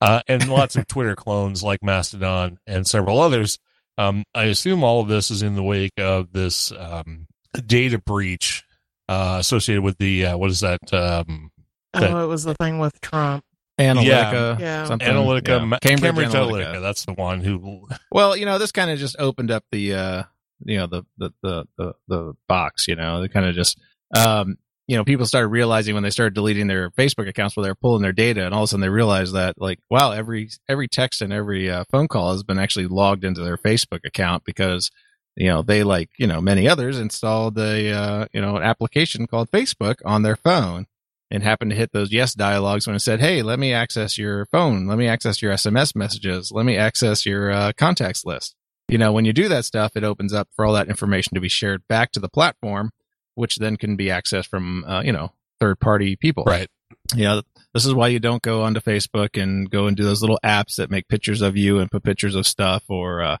uh, 0.00 0.22
and 0.26 0.48
lots 0.48 0.74
of 0.74 0.86
Twitter 0.88 1.14
clones 1.14 1.62
like 1.62 1.82
Mastodon 1.82 2.56
and 2.66 2.86
several 2.86 3.20
others. 3.20 3.58
Um, 3.98 4.24
I 4.34 4.44
assume 4.44 4.82
all 4.82 5.02
of 5.02 5.08
this 5.08 5.30
is 5.30 5.42
in 5.42 5.54
the 5.54 5.62
wake 5.62 5.98
of 5.98 6.32
this 6.32 6.72
um, 6.72 7.26
data 7.66 7.98
breach 7.98 8.65
uh, 9.08 9.36
associated 9.40 9.82
with 9.82 9.98
the 9.98 10.26
uh, 10.26 10.36
what 10.36 10.50
is 10.50 10.60
that? 10.60 10.80
Um, 10.92 11.50
that- 11.92 12.10
Oh, 12.10 12.24
it 12.24 12.26
was 12.26 12.44
the 12.44 12.54
thing 12.54 12.78
with 12.78 13.00
Trump. 13.00 13.44
Analytica, 13.78 14.58
Yeah. 14.58 14.84
something. 14.86 15.06
Analytica, 15.06 15.48
yeah. 15.48 15.78
Cambridge, 15.80 16.00
Cambridge, 16.00 16.28
Analytica. 16.28 16.66
Analytica. 16.74 16.80
That's 16.82 17.04
the 17.04 17.12
one 17.12 17.40
who. 17.40 17.86
Well, 18.10 18.36
you 18.36 18.46
know, 18.46 18.58
this 18.58 18.72
kind 18.72 18.90
of 18.90 18.98
just 18.98 19.16
opened 19.18 19.50
up 19.50 19.64
the, 19.70 19.94
uh, 19.94 20.22
you 20.64 20.78
know, 20.78 20.86
the, 20.86 21.02
the, 21.18 21.30
the, 21.42 21.64
the, 21.76 21.92
the 22.08 22.32
box, 22.48 22.88
you 22.88 22.96
know, 22.96 23.20
they 23.20 23.28
kind 23.28 23.44
of 23.46 23.54
just, 23.54 23.78
um, 24.16 24.56
you 24.88 24.96
know, 24.96 25.04
people 25.04 25.26
started 25.26 25.48
realizing 25.48 25.92
when 25.94 26.02
they 26.02 26.08
started 26.10 26.32
deleting 26.34 26.68
their 26.68 26.90
Facebook 26.92 27.28
accounts 27.28 27.54
where 27.56 27.64
they're 27.64 27.74
pulling 27.74 28.00
their 28.02 28.12
data 28.12 28.46
and 28.46 28.54
all 28.54 28.62
of 28.62 28.64
a 28.64 28.68
sudden 28.68 28.80
they 28.80 28.88
realized 28.88 29.34
that 29.34 29.60
like, 29.60 29.78
wow, 29.90 30.12
every, 30.12 30.48
every 30.68 30.88
text 30.88 31.20
and 31.20 31.32
every 31.32 31.70
uh, 31.70 31.84
phone 31.90 32.08
call 32.08 32.32
has 32.32 32.42
been 32.42 32.58
actually 32.58 32.86
logged 32.86 33.24
into 33.24 33.42
their 33.42 33.58
Facebook 33.58 34.00
account 34.06 34.44
because, 34.44 34.90
you 35.36 35.48
know, 35.48 35.62
they 35.62 35.82
like, 35.82 36.10
you 36.18 36.26
know, 36.26 36.40
many 36.40 36.66
others 36.66 36.98
installed 36.98 37.58
a, 37.58 37.92
uh, 37.92 38.26
you 38.32 38.40
know, 38.40 38.56
an 38.56 38.62
application 38.62 39.26
called 39.26 39.50
Facebook 39.50 39.96
on 40.04 40.22
their 40.22 40.36
phone 40.36 40.86
and 41.30 41.42
happened 41.42 41.70
to 41.70 41.76
hit 41.76 41.92
those 41.92 42.12
yes 42.12 42.34
dialogues 42.34 42.86
when 42.86 42.96
it 42.96 43.00
said, 43.00 43.20
Hey, 43.20 43.42
let 43.42 43.58
me 43.58 43.72
access 43.72 44.16
your 44.16 44.46
phone. 44.46 44.86
Let 44.86 44.96
me 44.96 45.06
access 45.06 45.42
your 45.42 45.52
SMS 45.52 45.94
messages. 45.94 46.52
Let 46.52 46.64
me 46.64 46.76
access 46.76 47.26
your 47.26 47.50
uh, 47.50 47.72
contacts 47.76 48.24
list. 48.24 48.54
You 48.88 48.98
know, 48.98 49.12
when 49.12 49.24
you 49.24 49.32
do 49.32 49.48
that 49.48 49.64
stuff, 49.64 49.92
it 49.96 50.04
opens 50.04 50.32
up 50.32 50.48
for 50.54 50.64
all 50.64 50.72
that 50.74 50.88
information 50.88 51.34
to 51.34 51.40
be 51.40 51.48
shared 51.48 51.86
back 51.88 52.12
to 52.12 52.20
the 52.20 52.28
platform, 52.28 52.92
which 53.34 53.56
then 53.56 53.76
can 53.76 53.96
be 53.96 54.06
accessed 54.06 54.46
from, 54.46 54.84
uh, 54.84 55.02
you 55.04 55.12
know, 55.12 55.32
third 55.60 55.80
party 55.80 56.16
people. 56.16 56.44
Right. 56.44 56.68
You 57.14 57.24
know, 57.24 57.42
this 57.74 57.84
is 57.84 57.92
why 57.92 58.08
you 58.08 58.20
don't 58.20 58.42
go 58.42 58.62
onto 58.62 58.80
Facebook 58.80 59.40
and 59.40 59.68
go 59.68 59.86
and 59.86 59.96
do 59.96 60.04
those 60.04 60.22
little 60.22 60.38
apps 60.44 60.76
that 60.76 60.90
make 60.90 61.08
pictures 61.08 61.42
of 61.42 61.56
you 61.56 61.78
and 61.78 61.90
put 61.90 62.04
pictures 62.04 62.36
of 62.36 62.46
stuff 62.46 62.84
or, 62.88 63.22
uh, 63.22 63.36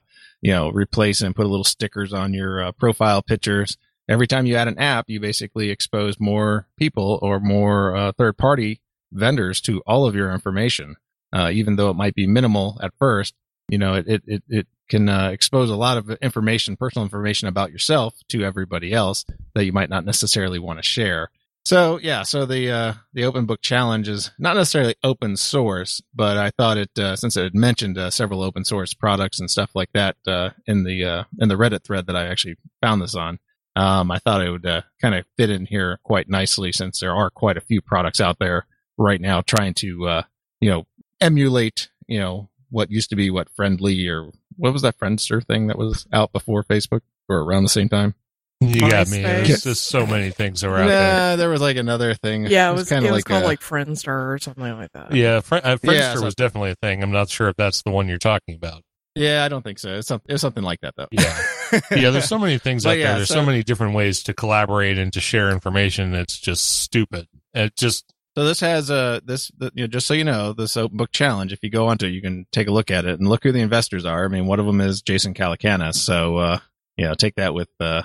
you 0.46 0.52
know, 0.52 0.68
replace 0.68 1.22
and 1.22 1.34
put 1.34 1.44
a 1.44 1.48
little 1.48 1.64
stickers 1.64 2.12
on 2.12 2.32
your 2.32 2.62
uh, 2.62 2.70
profile 2.70 3.20
pictures. 3.20 3.76
Every 4.08 4.28
time 4.28 4.46
you 4.46 4.54
add 4.54 4.68
an 4.68 4.78
app, 4.78 5.06
you 5.08 5.18
basically 5.18 5.70
expose 5.70 6.20
more 6.20 6.68
people 6.76 7.18
or 7.20 7.40
more 7.40 7.96
uh, 7.96 8.12
third 8.12 8.38
party 8.38 8.80
vendors 9.10 9.60
to 9.62 9.82
all 9.88 10.06
of 10.06 10.14
your 10.14 10.30
information. 10.30 10.94
Uh, 11.32 11.50
even 11.52 11.74
though 11.74 11.90
it 11.90 11.96
might 11.96 12.14
be 12.14 12.28
minimal 12.28 12.78
at 12.80 12.92
first, 12.96 13.34
you 13.68 13.76
know, 13.76 13.94
it, 13.94 14.22
it, 14.24 14.42
it, 14.48 14.66
can 14.88 15.08
uh, 15.08 15.30
expose 15.30 15.68
a 15.68 15.74
lot 15.74 15.98
of 15.98 16.10
information, 16.22 16.76
personal 16.76 17.04
information 17.04 17.48
about 17.48 17.72
yourself 17.72 18.14
to 18.28 18.44
everybody 18.44 18.92
else 18.92 19.24
that 19.56 19.64
you 19.64 19.72
might 19.72 19.90
not 19.90 20.04
necessarily 20.04 20.60
want 20.60 20.78
to 20.78 20.82
share. 20.84 21.28
So 21.66 21.98
yeah, 22.00 22.22
so 22.22 22.46
the 22.46 22.70
uh, 22.70 22.92
the 23.12 23.24
open 23.24 23.44
book 23.44 23.60
challenge 23.60 24.08
is 24.08 24.30
not 24.38 24.54
necessarily 24.54 24.94
open 25.02 25.36
source, 25.36 26.00
but 26.14 26.36
I 26.36 26.50
thought 26.50 26.78
it 26.78 26.96
uh, 26.96 27.16
since 27.16 27.36
it 27.36 27.42
had 27.42 27.56
mentioned 27.56 27.98
uh, 27.98 28.10
several 28.10 28.44
open 28.44 28.64
source 28.64 28.94
products 28.94 29.40
and 29.40 29.50
stuff 29.50 29.70
like 29.74 29.90
that 29.92 30.14
uh, 30.28 30.50
in 30.68 30.84
the 30.84 31.04
uh, 31.04 31.24
in 31.40 31.48
the 31.48 31.56
Reddit 31.56 31.82
thread 31.82 32.06
that 32.06 32.14
I 32.14 32.28
actually 32.28 32.54
found 32.80 33.02
this 33.02 33.16
on, 33.16 33.40
um, 33.74 34.12
I 34.12 34.20
thought 34.20 34.46
it 34.46 34.50
would 34.52 34.64
uh, 34.64 34.82
kind 35.02 35.16
of 35.16 35.24
fit 35.36 35.50
in 35.50 35.66
here 35.66 35.98
quite 36.04 36.28
nicely 36.28 36.70
since 36.70 37.00
there 37.00 37.16
are 37.16 37.30
quite 37.30 37.56
a 37.56 37.60
few 37.60 37.82
products 37.82 38.20
out 38.20 38.38
there 38.38 38.68
right 38.96 39.20
now 39.20 39.40
trying 39.40 39.74
to 39.74 40.06
uh, 40.06 40.22
you 40.60 40.70
know 40.70 40.86
emulate 41.20 41.88
you 42.06 42.20
know 42.20 42.48
what 42.70 42.92
used 42.92 43.10
to 43.10 43.16
be 43.16 43.28
what 43.28 43.50
friendly 43.56 44.06
or 44.06 44.30
what 44.56 44.72
was 44.72 44.82
that 44.82 45.00
Friendster 45.00 45.44
thing 45.44 45.66
that 45.66 45.78
was 45.78 46.06
out 46.12 46.32
before 46.32 46.62
Facebook 46.62 47.00
or 47.28 47.38
around 47.38 47.64
the 47.64 47.68
same 47.68 47.88
time. 47.88 48.14
You 48.60 48.80
got 48.80 49.10
me. 49.10 49.20
There's 49.22 49.62
just 49.62 49.84
so 49.84 50.06
many 50.06 50.30
things 50.30 50.62
that 50.62 50.68
are 50.68 50.78
out 50.78 50.86
there. 50.88 51.30
Nah, 51.30 51.36
there 51.36 51.50
was 51.50 51.60
like 51.60 51.76
another 51.76 52.14
thing. 52.14 52.46
Yeah, 52.46 52.70
it 52.70 52.74
was, 52.74 52.88
kind 52.88 53.04
it 53.04 53.08
of 53.08 53.12
was 53.12 53.18
like 53.18 53.24
called 53.26 53.42
a- 53.42 53.46
like 53.46 53.60
Friendster 53.60 54.32
or 54.32 54.38
something 54.38 54.64
like 54.64 54.92
that. 54.92 55.14
Yeah, 55.14 55.40
Fri 55.40 55.58
uh, 55.58 55.76
Friendster 55.76 56.16
Yeah, 56.16 56.20
was 56.20 56.34
definitely 56.34 56.70
a 56.70 56.74
thing. 56.76 57.02
I'm 57.02 57.10
not 57.10 57.28
sure 57.28 57.48
if 57.48 57.56
that's 57.56 57.82
the 57.82 57.90
one 57.90 58.08
you're 58.08 58.16
talking 58.18 58.54
about. 58.54 58.82
Yeah, 59.14 59.44
I 59.44 59.48
don't 59.48 59.62
think 59.62 59.78
so. 59.78 59.94
It's, 59.94 60.08
some, 60.08 60.20
it's 60.26 60.40
something 60.40 60.62
like 60.62 60.80
that 60.80 60.94
though. 60.96 61.08
Yeah. 61.10 61.42
Yeah, 61.90 62.10
there's 62.10 62.28
so 62.28 62.38
many 62.38 62.58
things 62.58 62.84
But 62.84 62.90
out 62.90 62.98
yeah, 62.98 63.04
there. 63.08 63.16
There's 63.16 63.28
so, 63.28 63.34
so- 63.34 63.44
many 63.46 63.62
different 63.64 63.94
ways 63.94 64.22
to 64.24 64.34
collaborate 64.34 64.98
and 64.98 65.12
to 65.14 65.20
share 65.20 65.50
information. 65.50 66.14
It's 66.14 66.38
just 66.38 66.80
stupid. 66.80 67.26
It 67.54 67.74
just 67.76 68.04
So 68.36 68.44
this 68.44 68.60
has 68.60 68.88
a 68.88 69.20
this 69.24 69.50
the, 69.58 69.72
you 69.74 69.82
know, 69.82 69.88
just 69.88 70.06
so 70.06 70.14
you 70.14 70.22
know 70.24 70.52
this 70.52 70.76
open 70.76 70.96
book 70.96 71.10
challenge. 71.12 71.52
If 71.52 71.58
you 71.62 71.70
go 71.70 71.88
onto, 71.88 72.06
it, 72.06 72.10
you 72.10 72.22
can 72.22 72.46
take 72.52 72.68
a 72.68 72.72
look 72.72 72.90
at 72.92 73.04
it 73.04 73.18
and 73.18 73.28
look 73.28 73.42
who 73.42 73.50
the 73.50 73.60
investors 73.60 74.04
are. 74.06 74.24
I 74.24 74.28
mean, 74.28 74.46
one 74.46 74.60
of 74.60 74.66
them 74.66 74.80
is 74.80 75.02
Jason 75.02 75.34
Calacanis. 75.34 75.94
So 75.96 76.36
uh, 76.36 76.58
you 76.96 77.04
know, 77.06 77.14
take 77.14 77.34
that 77.34 77.52
with. 77.52 77.68
Uh, 77.80 78.02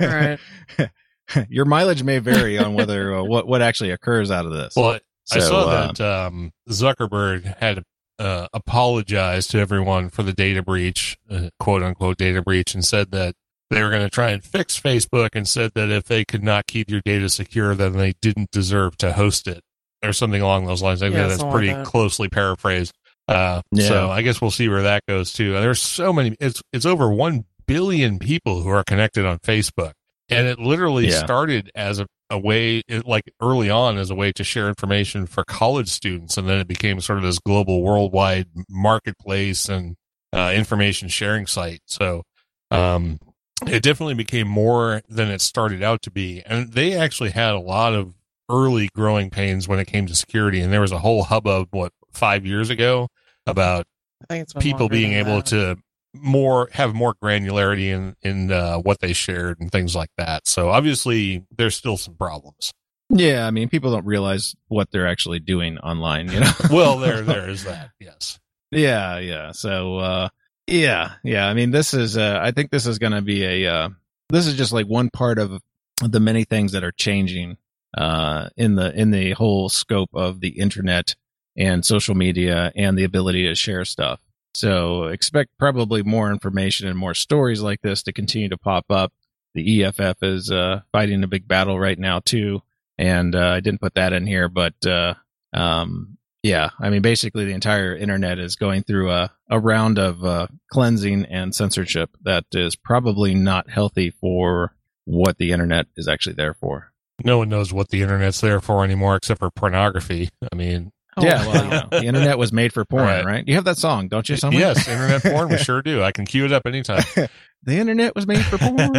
right. 0.00 0.38
Your 1.48 1.64
mileage 1.64 2.02
may 2.02 2.18
vary 2.18 2.58
on 2.58 2.74
whether 2.74 3.14
uh, 3.14 3.22
what 3.24 3.46
what 3.46 3.62
actually 3.62 3.90
occurs 3.90 4.30
out 4.30 4.46
of 4.46 4.52
this. 4.52 4.74
well. 4.76 4.98
I 5.32 5.38
saw 5.38 5.62
uh, 5.62 5.92
that 5.92 6.00
um, 6.02 6.52
Zuckerberg 6.68 7.56
had 7.58 7.82
uh, 8.18 8.46
apologized 8.52 9.50
to 9.52 9.58
everyone 9.58 10.10
for 10.10 10.22
the 10.22 10.34
data 10.34 10.62
breach, 10.62 11.16
uh, 11.30 11.48
quote 11.58 11.82
unquote 11.82 12.18
data 12.18 12.42
breach, 12.42 12.74
and 12.74 12.84
said 12.84 13.10
that 13.12 13.34
they 13.70 13.82
were 13.82 13.88
going 13.88 14.02
to 14.02 14.10
try 14.10 14.30
and 14.30 14.44
fix 14.44 14.78
Facebook, 14.78 15.30
and 15.32 15.48
said 15.48 15.72
that 15.76 15.88
if 15.90 16.04
they 16.04 16.26
could 16.26 16.42
not 16.44 16.66
keep 16.66 16.90
your 16.90 17.00
data 17.06 17.30
secure, 17.30 17.74
then 17.74 17.94
they 17.94 18.12
didn't 18.20 18.50
deserve 18.50 18.98
to 18.98 19.14
host 19.14 19.48
it, 19.48 19.62
or 20.04 20.12
something 20.12 20.42
along 20.42 20.66
those 20.66 20.82
lines. 20.82 21.02
I 21.02 21.06
think 21.06 21.16
Yeah, 21.16 21.22
that's 21.28 21.40
something 21.40 21.46
like 21.48 21.54
pretty 21.54 21.72
that. 21.72 21.86
closely 21.86 22.28
paraphrased. 22.28 22.92
Uh, 23.26 23.62
Yeah. 23.72 23.88
So 23.88 24.10
I 24.10 24.20
guess 24.20 24.42
we'll 24.42 24.50
see 24.50 24.68
where 24.68 24.82
that 24.82 25.04
goes 25.08 25.32
too. 25.32 25.52
There's 25.52 25.80
so 25.80 26.12
many. 26.12 26.36
It's 26.38 26.62
it's 26.74 26.84
over 26.84 27.08
one 27.10 27.46
billion 27.66 28.18
people 28.18 28.62
who 28.62 28.68
are 28.68 28.84
connected 28.84 29.24
on 29.24 29.38
Facebook, 29.38 29.92
and 30.28 30.46
it 30.46 30.58
literally 30.58 31.08
Yeah. 31.08 31.24
started 31.24 31.70
as 31.74 31.98
a, 31.98 32.06
a 32.30 32.38
way, 32.38 32.82
it, 32.88 33.06
like 33.06 33.24
early 33.40 33.70
on, 33.70 33.98
as 33.98 34.10
a 34.10 34.14
way 34.14 34.32
to 34.32 34.44
share 34.44 34.68
information 34.68 35.26
for 35.26 35.44
college 35.44 35.88
students, 35.88 36.36
and 36.36 36.48
then 36.48 36.58
it 36.58 36.68
became 36.68 37.00
sort 37.00 37.18
of 37.18 37.24
this 37.24 37.38
global, 37.38 37.82
worldwide 37.82 38.46
marketplace 38.68 39.68
and 39.68 39.96
uh, 40.32 40.52
information 40.54 41.08
sharing 41.08 41.46
site. 41.46 41.80
So. 41.86 42.22
Um, 42.70 43.20
it 43.68 43.82
definitely 43.84 44.14
became 44.14 44.48
more 44.48 45.00
than 45.08 45.30
it 45.30 45.40
started 45.40 45.80
out 45.82 46.02
to 46.02 46.10
be. 46.10 46.42
And 46.44 46.72
they 46.72 46.94
actually 46.94 47.30
had 47.30 47.54
a 47.54 47.60
lot 47.60 47.94
of 47.94 48.14
early 48.50 48.88
growing 48.96 49.30
pains 49.30 49.68
when 49.68 49.78
it 49.78 49.86
came 49.86 50.06
to 50.06 50.14
security. 50.14 50.60
And 50.60 50.72
there 50.72 50.80
was 50.80 50.90
a 50.90 50.98
whole 50.98 51.22
hubbub, 51.22 51.68
what, 51.70 51.92
five 52.12 52.44
years 52.44 52.70
ago 52.70 53.08
about 53.46 53.86
I 54.22 54.26
think 54.28 54.42
it's 54.42 54.52
been 54.54 54.62
people 54.62 54.88
being 54.88 55.12
able 55.12 55.36
that. 55.36 55.46
to 55.46 55.78
more 56.14 56.68
have 56.72 56.94
more 56.94 57.14
granularity 57.14 57.88
in 57.88 58.16
in 58.22 58.52
uh, 58.52 58.78
what 58.78 59.00
they 59.00 59.12
shared 59.12 59.60
and 59.60 59.70
things 59.70 59.94
like 59.94 60.10
that. 60.16 60.46
So 60.48 60.70
obviously 60.70 61.44
there's 61.56 61.76
still 61.76 61.96
some 61.96 62.14
problems. 62.14 62.72
yeah, 63.10 63.46
I 63.46 63.50
mean, 63.50 63.68
people 63.68 63.92
don't 63.92 64.06
realize 64.06 64.54
what 64.68 64.90
they're 64.90 65.06
actually 65.06 65.40
doing 65.40 65.78
online. 65.78 66.30
You 66.30 66.40
know. 66.40 66.52
Well, 66.70 66.98
there 66.98 67.22
there 67.32 67.48
is 67.48 67.64
that. 67.64 67.90
Yes. 68.00 68.38
Yeah, 68.70 69.18
yeah. 69.18 69.52
So, 69.52 69.98
uh, 69.98 70.28
yeah, 70.66 71.12
yeah. 71.22 71.46
I 71.46 71.54
mean, 71.54 71.70
this 71.70 71.94
is, 71.94 72.16
uh, 72.16 72.40
I 72.42 72.50
think 72.50 72.70
this 72.70 72.86
is 72.86 72.98
going 72.98 73.12
to 73.12 73.22
be 73.22 73.44
a, 73.44 73.72
uh, 73.72 73.88
this 74.30 74.46
is 74.48 74.54
just 74.56 74.72
like 74.72 74.86
one 74.86 75.10
part 75.10 75.38
of 75.38 75.62
the 76.02 76.18
many 76.18 76.42
things 76.44 76.72
that 76.72 76.82
are 76.82 76.90
changing, 76.90 77.56
uh, 77.96 78.48
in 78.56 78.74
the, 78.74 78.92
in 78.98 79.12
the 79.12 79.32
whole 79.32 79.68
scope 79.68 80.10
of 80.12 80.40
the 80.40 80.48
internet 80.48 81.14
and 81.56 81.84
social 81.84 82.16
media 82.16 82.72
and 82.74 82.98
the 82.98 83.04
ability 83.04 83.46
to 83.46 83.54
share 83.54 83.84
stuff. 83.84 84.20
So 84.54 85.04
expect 85.04 85.58
probably 85.58 86.02
more 86.02 86.30
information 86.30 86.88
and 86.88 86.98
more 86.98 87.14
stories 87.14 87.60
like 87.60 87.82
this 87.82 88.02
to 88.04 88.12
continue 88.12 88.48
to 88.48 88.58
pop 88.58 88.86
up. 88.90 89.12
The 89.54 89.84
EFF 89.84 90.22
is, 90.22 90.50
uh, 90.50 90.80
fighting 90.92 91.22
a 91.22 91.28
big 91.28 91.46
battle 91.46 91.78
right 91.78 91.98
now 91.98 92.20
too. 92.20 92.62
And, 92.98 93.34
uh, 93.34 93.50
I 93.50 93.60
didn't 93.60 93.80
put 93.80 93.94
that 93.94 94.12
in 94.12 94.26
here, 94.26 94.48
but, 94.48 94.74
uh, 94.86 95.14
um, 95.52 96.18
yeah, 96.44 96.70
I 96.78 96.90
mean, 96.90 97.00
basically, 97.00 97.46
the 97.46 97.54
entire 97.54 97.96
internet 97.96 98.38
is 98.38 98.56
going 98.56 98.82
through 98.82 99.10
a, 99.10 99.32
a 99.48 99.58
round 99.58 99.98
of 99.98 100.22
uh, 100.22 100.48
cleansing 100.70 101.24
and 101.24 101.54
censorship 101.54 102.10
that 102.22 102.44
is 102.52 102.76
probably 102.76 103.34
not 103.34 103.70
healthy 103.70 104.10
for 104.10 104.74
what 105.06 105.38
the 105.38 105.52
internet 105.52 105.86
is 105.96 106.06
actually 106.06 106.34
there 106.34 106.52
for. 106.52 106.92
No 107.24 107.38
one 107.38 107.48
knows 107.48 107.72
what 107.72 107.88
the 107.88 108.02
internet's 108.02 108.42
there 108.42 108.60
for 108.60 108.84
anymore 108.84 109.16
except 109.16 109.40
for 109.40 109.50
pornography. 109.50 110.28
I 110.52 110.54
mean, 110.54 110.92
Oh, 111.16 111.24
yeah, 111.24 111.46
well, 111.46 111.52
wow. 111.54 111.62
you 111.64 111.70
know, 111.70 111.88
the 112.00 112.04
internet 112.06 112.38
was 112.38 112.52
made 112.52 112.72
for 112.72 112.84
porn, 112.84 113.04
Right. 113.04 113.24
right? 113.24 113.44
You 113.46 113.54
have 113.54 113.64
that 113.64 113.78
song, 113.78 114.08
don't 114.08 114.28
you? 114.28 114.36
Somewhere? 114.36 114.60
yes, 114.60 114.88
internet 114.88 115.22
porn, 115.32 115.48
we 115.48 115.58
sure 115.58 115.80
do. 115.82 116.02
I 116.02 116.12
can 116.12 116.24
cue 116.26 116.44
it 116.44 116.52
up 116.52 116.66
anytime. 116.66 117.04
the 117.62 117.76
internet 117.78 118.14
was 118.14 118.26
made 118.26 118.44
for 118.44 118.58
porn. 118.58 118.96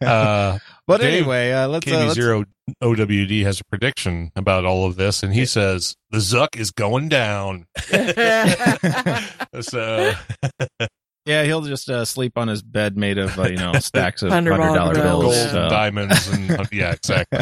Uh, 0.00 0.58
but 0.86 1.00
Dave, 1.00 1.14
anyway, 1.20 1.52
uh, 1.52 1.68
let's, 1.68 1.86
uh, 1.86 1.90
KB 1.90 1.98
let's 2.02 2.14
Zero 2.14 2.44
OWD 2.82 3.42
has 3.44 3.60
a 3.60 3.64
prediction 3.64 4.32
about 4.36 4.64
all 4.64 4.86
of 4.86 4.96
this, 4.96 5.22
and 5.22 5.32
he 5.32 5.46
says 5.46 5.96
the 6.10 6.18
Zuck 6.18 6.56
is 6.56 6.70
going 6.70 7.08
down. 7.08 7.66
so 9.60 10.12
yeah, 11.26 11.44
he'll 11.44 11.62
just 11.62 11.88
uh, 11.88 12.04
sleep 12.04 12.36
on 12.36 12.48
his 12.48 12.62
bed 12.62 12.96
made 12.96 13.18
of 13.18 13.38
uh, 13.38 13.44
you 13.48 13.56
know 13.56 13.72
stacks 13.74 14.22
of 14.22 14.30
Hundred 14.30 14.52
hundred 14.60 14.74
dollar 14.74 14.94
dollar 14.94 14.94
bills. 14.94 15.22
gold 15.22 15.34
bills, 15.34 15.54
and 15.54 15.70
diamonds 15.70 16.28
and 16.28 16.68
yeah, 16.72 16.92
exactly. 16.92 17.40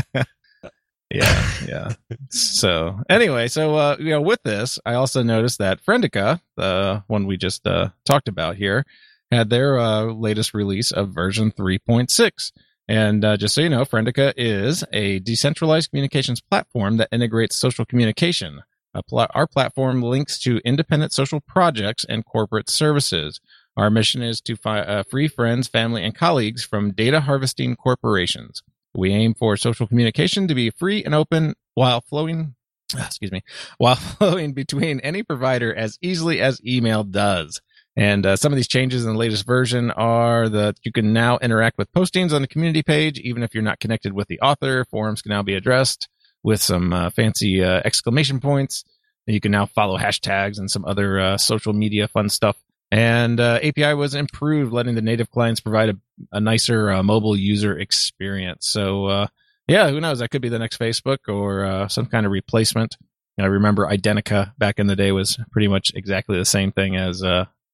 Yeah, 1.13 1.51
yeah. 1.69 1.89
so 2.31 3.01
anyway, 3.09 3.49
so 3.49 3.75
uh, 3.77 3.97
you 3.99 4.11
know, 4.11 4.21
with 4.21 4.43
this, 4.43 4.79
I 4.85 4.95
also 4.95 5.23
noticed 5.23 5.59
that 5.59 5.85
Friendica, 5.85 6.41
the 6.57 7.05
one 7.07 7.27
we 7.27 7.37
just 7.37 7.67
uh, 7.67 7.91
talked 8.05 8.29
about 8.29 8.57
here, 8.57 8.85
had 9.31 9.51
their 9.51 9.79
uh, 9.79 10.05
latest 10.05 10.55
release 10.55 10.91
of 10.91 11.11
version 11.11 11.51
3.6. 11.53 12.53
And 12.89 13.25
uh, 13.25 13.37
just 13.37 13.55
so 13.55 13.61
you 13.63 13.69
know, 13.69 13.85
Friendica 13.85 14.35
is 14.37 14.85
a 14.93 15.21
decentralized 15.21 15.91
communications 15.91 16.41
platform 16.41 16.97
that 16.99 17.09
integrates 17.13 17.57
social 17.57 17.85
communication. 17.85 18.63
Our 18.95 19.47
platform 19.47 20.03
links 20.03 20.39
to 20.41 20.61
independent 20.67 21.13
social 21.13 21.41
projects 21.41 22.05
and 22.07 22.27
corporate 22.27 22.69
services. 22.69 23.41
Our 23.75 23.89
mission 23.89 24.21
is 24.21 24.43
to 24.43 24.57
fi- 24.57 24.81
uh, 24.81 25.03
free 25.05 25.29
friends, 25.29 25.67
family, 25.67 26.05
and 26.05 26.15
colleagues 26.15 26.63
from 26.63 26.93
data 26.93 27.21
harvesting 27.21 27.75
corporations. 27.77 28.63
We 28.95 29.13
aim 29.13 29.35
for 29.35 29.57
social 29.57 29.87
communication 29.87 30.49
to 30.49 30.55
be 30.55 30.71
free 30.71 31.05
and 31.05 31.15
open 31.15 31.55
while 31.75 32.01
flowing, 32.01 32.55
excuse 32.97 33.33
me, 33.33 33.43
while 33.79 33.95
flowing 34.19 34.53
between 34.53 35.01
any 35.01 35.23
provider 35.23 35.75
as 35.75 35.99
easily 36.03 36.41
as 36.41 36.61
email 36.65 37.05
does. 37.05 37.61
And 37.95 38.25
uh, 38.25 38.37
some 38.37 38.53
of 38.53 38.57
these 38.57 38.69
changes 38.69 39.05
in 39.05 39.13
the 39.13 39.19
latest 39.19 39.47
version 39.47 39.91
are 39.91 40.49
that 40.49 40.77
you 40.83 40.93
can 40.93 41.13
now 41.13 41.39
interact 41.39 41.77
with 41.77 41.93
postings 41.93 42.33
on 42.33 42.41
the 42.41 42.49
community 42.49 42.83
page, 42.83 43.19
even 43.21 43.43
if 43.43 43.55
you're 43.55 43.63
not 43.63 43.81
connected 43.81 44.15
with 44.15 44.29
the 44.29 44.41
author. 44.41 44.87
Forums 44.87 45.21
can 45.21 45.31
now 45.31 45.43
be 45.43 45.55
addressed 45.55 46.09
with 46.43 46.63
some 46.63 46.93
uh, 46.93 47.11
fancy 47.11 47.63
uh, 47.63 47.83
exclamation 47.85 48.41
points. 48.41 48.85
You 49.27 49.41
can 49.41 49.53
now 49.53 49.67
follow 49.67 49.99
hashtags 49.99 50.59
and 50.59 50.71
some 50.71 50.85
other 50.85 51.21
uh, 51.21 51.39
social 51.39 51.73
media 51.73 52.09
fun 52.09 52.29
stuff. 52.29 52.57
And 52.93 53.41
uh, 53.41 53.59
API 53.63 53.95
was 53.95 54.15
improved, 54.15 54.73
letting 54.73 54.95
the 54.95 55.03
native 55.03 55.31
clients 55.31 55.61
provide 55.61 55.89
a, 55.89 55.95
a 56.31 56.41
nicer 56.41 56.91
uh, 56.91 57.03
mobile 57.03 57.35
user 57.35 57.77
experience. 57.77 58.69
So, 58.69 59.27
yeah, 59.67 59.89
who 59.89 60.01
knows? 60.01 60.19
That 60.19 60.31
could 60.31 60.43
be 60.43 60.51
the 60.51 60.59
next 60.59 60.79
Facebook 60.79 61.19
or 61.27 61.89
some 61.89 62.07
kind 62.07 62.27
of 62.27 62.33
replacement. 62.33 62.97
I 63.41 63.47
remember 63.47 63.87
Identica 63.87 64.53
back 64.59 64.79
in 64.79 64.87
the 64.87 64.95
day 64.95 65.11
was 65.11 65.39
pretty 65.51 65.69
much 65.69 65.91
exactly 65.95 66.37
the 66.37 66.45
same 66.45 66.71
thing 66.71 66.97
as 66.97 67.25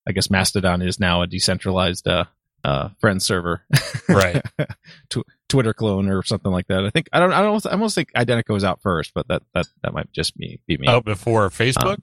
I 0.09 0.13
guess 0.13 0.31
Mastodon 0.31 0.81
is 0.81 0.99
now 0.99 1.21
a 1.21 1.27
decentralized 1.27 2.09
uh, 2.09 2.25
uh, 2.65 2.89
friend 2.99 3.23
server, 3.23 3.63
right? 4.09 4.43
Tw- 5.11 5.27
Twitter 5.51 5.75
clone 5.75 6.09
or 6.09 6.23
something 6.23 6.51
like 6.51 6.67
that. 6.69 6.85
I 6.87 6.91
think 6.91 7.09
I 7.13 7.21
don't. 7.21 7.33
I 7.33 7.43
don't. 7.43 7.67
I 7.67 7.73
almost 7.73 7.95
think 7.95 8.11
Identica 8.15 8.49
was 8.49 8.65
out 8.65 8.81
first, 8.81 9.13
but 9.15 9.29
that 9.29 9.43
that 9.55 9.67
that 9.83 9.93
might 9.93 10.11
just 10.13 10.35
be 10.35 10.61
be 10.67 10.79
me. 10.79 10.89
Oh, 10.89 11.03
before 11.03 11.51
Facebook. 11.51 11.97
Um, 11.97 12.03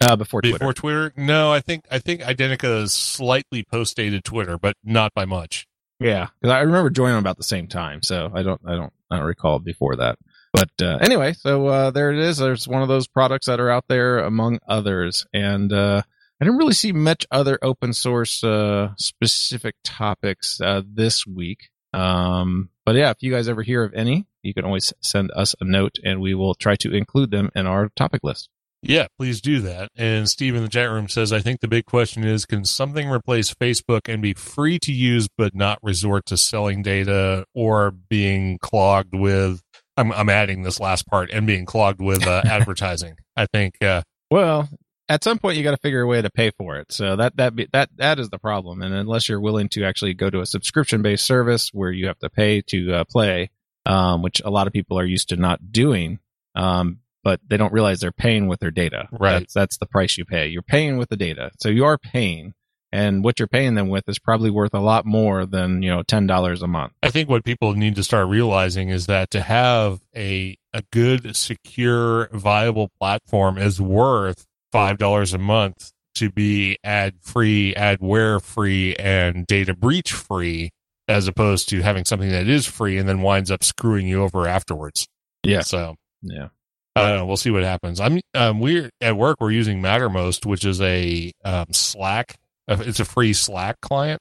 uh, 0.00 0.16
before 0.16 0.42
Twitter. 0.42 0.58
Before 0.58 0.72
Twitter? 0.72 1.12
No, 1.16 1.52
I 1.52 1.60
think 1.60 1.84
I 1.90 1.98
think 1.98 2.22
Identica 2.22 2.82
is 2.82 2.92
slightly 2.92 3.62
post 3.62 3.96
dated 3.96 4.24
Twitter, 4.24 4.58
but 4.58 4.76
not 4.84 5.12
by 5.14 5.24
much. 5.24 5.66
Yeah, 5.98 6.28
because 6.40 6.54
I 6.54 6.60
remember 6.60 6.90
joining 6.90 7.18
about 7.18 7.36
the 7.36 7.42
same 7.42 7.68
time, 7.68 8.02
so 8.02 8.30
I 8.34 8.42
don't 8.42 8.60
I 8.66 8.74
don't 8.74 8.92
I 9.10 9.16
don't 9.16 9.26
recall 9.26 9.58
before 9.58 9.96
that. 9.96 10.18
But 10.52 10.70
uh, 10.80 10.98
anyway, 11.00 11.32
so 11.34 11.66
uh, 11.66 11.90
there 11.90 12.12
it 12.12 12.18
is. 12.18 12.38
There's 12.38 12.68
one 12.68 12.82
of 12.82 12.88
those 12.88 13.08
products 13.08 13.46
that 13.46 13.60
are 13.60 13.70
out 13.70 13.84
there 13.88 14.18
among 14.18 14.58
others, 14.66 15.26
and 15.32 15.72
uh, 15.72 16.02
I 16.40 16.44
didn't 16.44 16.58
really 16.58 16.74
see 16.74 16.92
much 16.92 17.26
other 17.30 17.58
open 17.62 17.92
source 17.92 18.44
uh, 18.44 18.92
specific 18.96 19.74
topics 19.84 20.60
uh, 20.60 20.82
this 20.86 21.26
week. 21.26 21.70
Um, 21.92 22.68
but 22.84 22.94
yeah, 22.94 23.10
if 23.10 23.22
you 23.22 23.32
guys 23.32 23.48
ever 23.48 23.62
hear 23.62 23.82
of 23.82 23.94
any, 23.94 24.26
you 24.42 24.52
can 24.52 24.64
always 24.64 24.92
send 25.00 25.30
us 25.34 25.54
a 25.60 25.64
note 25.64 25.96
and 26.04 26.20
we 26.20 26.34
will 26.34 26.54
try 26.54 26.76
to 26.76 26.94
include 26.94 27.30
them 27.30 27.50
in 27.54 27.66
our 27.66 27.88
topic 27.96 28.22
list. 28.22 28.50
Yeah, 28.82 29.06
please 29.18 29.40
do 29.40 29.60
that. 29.60 29.88
And 29.96 30.28
Steve 30.28 30.54
in 30.54 30.62
the 30.62 30.68
chat 30.68 30.90
room 30.90 31.08
says, 31.08 31.32
I 31.32 31.40
think 31.40 31.60
the 31.60 31.68
big 31.68 31.86
question 31.86 32.24
is 32.24 32.46
can 32.46 32.64
something 32.64 33.08
replace 33.08 33.52
Facebook 33.52 34.02
and 34.08 34.22
be 34.22 34.34
free 34.34 34.78
to 34.80 34.92
use 34.92 35.28
but 35.36 35.54
not 35.54 35.78
resort 35.82 36.26
to 36.26 36.36
selling 36.36 36.82
data 36.82 37.44
or 37.54 37.90
being 37.90 38.58
clogged 38.58 39.14
with? 39.14 39.62
I'm, 39.96 40.12
I'm 40.12 40.28
adding 40.28 40.62
this 40.62 40.78
last 40.78 41.06
part 41.06 41.30
and 41.30 41.46
being 41.46 41.64
clogged 41.64 42.00
with 42.00 42.26
uh, 42.26 42.42
advertising. 42.46 43.16
I 43.36 43.46
think. 43.46 43.82
Uh, 43.82 44.02
well, 44.30 44.68
at 45.08 45.24
some 45.24 45.38
point 45.38 45.56
you 45.56 45.62
got 45.62 45.72
to 45.72 45.78
figure 45.78 46.02
a 46.02 46.06
way 46.06 46.20
to 46.20 46.30
pay 46.30 46.50
for 46.50 46.76
it. 46.76 46.92
So 46.92 47.16
that 47.16 47.36
that 47.36 47.54
be, 47.54 47.68
that 47.72 47.90
that 47.96 48.18
is 48.18 48.30
the 48.30 48.38
problem. 48.38 48.82
And 48.82 48.94
unless 48.94 49.28
you're 49.28 49.40
willing 49.40 49.68
to 49.70 49.84
actually 49.84 50.14
go 50.14 50.30
to 50.30 50.40
a 50.40 50.46
subscription 50.46 51.02
based 51.02 51.26
service 51.26 51.70
where 51.72 51.90
you 51.90 52.06
have 52.06 52.18
to 52.20 52.30
pay 52.30 52.62
to 52.68 52.92
uh, 52.92 53.04
play, 53.04 53.50
um, 53.84 54.22
which 54.22 54.40
a 54.44 54.50
lot 54.50 54.66
of 54.66 54.72
people 54.72 54.98
are 54.98 55.04
used 55.04 55.28
to 55.30 55.36
not 55.36 55.72
doing, 55.72 56.18
um, 56.54 57.00
but 57.26 57.40
they 57.44 57.56
don't 57.56 57.72
realize 57.72 57.98
they're 57.98 58.12
paying 58.12 58.46
with 58.46 58.60
their 58.60 58.70
data. 58.70 59.08
Right. 59.10 59.40
That's, 59.40 59.52
that's 59.52 59.78
the 59.78 59.86
price 59.86 60.16
you 60.16 60.24
pay. 60.24 60.46
You're 60.46 60.62
paying 60.62 60.96
with 60.96 61.08
the 61.08 61.16
data, 61.16 61.50
so 61.58 61.68
you 61.68 61.84
are 61.84 61.98
paying. 61.98 62.54
And 62.92 63.24
what 63.24 63.40
you're 63.40 63.48
paying 63.48 63.74
them 63.74 63.88
with 63.88 64.08
is 64.08 64.20
probably 64.20 64.48
worth 64.48 64.72
a 64.72 64.78
lot 64.78 65.04
more 65.04 65.44
than 65.44 65.82
you 65.82 65.90
know 65.90 66.04
ten 66.04 66.28
dollars 66.28 66.62
a 66.62 66.68
month. 66.68 66.92
I 67.02 67.10
think 67.10 67.28
what 67.28 67.44
people 67.44 67.74
need 67.74 67.96
to 67.96 68.04
start 68.04 68.28
realizing 68.28 68.90
is 68.90 69.06
that 69.06 69.30
to 69.32 69.40
have 69.40 70.02
a 70.14 70.56
a 70.72 70.82
good, 70.92 71.34
secure, 71.34 72.28
viable 72.32 72.92
platform 73.00 73.58
is 73.58 73.80
worth 73.80 74.46
five 74.70 74.96
dollars 74.96 75.34
a 75.34 75.38
month 75.38 75.90
to 76.14 76.30
be 76.30 76.78
ad 76.84 77.14
free, 77.22 77.74
adware 77.76 78.40
free, 78.40 78.94
and 78.94 79.48
data 79.48 79.74
breach 79.74 80.12
free, 80.12 80.70
as 81.08 81.26
opposed 81.26 81.68
to 81.70 81.82
having 81.82 82.04
something 82.04 82.30
that 82.30 82.46
is 82.46 82.66
free 82.66 82.98
and 82.98 83.08
then 83.08 83.20
winds 83.20 83.50
up 83.50 83.64
screwing 83.64 84.06
you 84.06 84.22
over 84.22 84.46
afterwards. 84.46 85.08
Yeah. 85.42 85.62
So 85.62 85.96
yeah. 86.22 86.48
I 86.96 87.08
don't 87.08 87.18
know. 87.18 87.26
We'll 87.26 87.36
see 87.36 87.50
what 87.50 87.62
happens. 87.62 88.00
I'm 88.00 88.20
um, 88.34 88.60
we're 88.60 88.90
at 89.00 89.16
work. 89.16 89.36
We're 89.40 89.50
using 89.50 89.82
Mattermost, 89.82 90.46
which 90.46 90.64
is 90.64 90.80
a 90.80 91.30
um, 91.44 91.66
Slack. 91.72 92.36
Uh, 92.68 92.78
it's 92.80 93.00
a 93.00 93.04
free 93.04 93.32
Slack 93.32 93.76
client, 93.80 94.20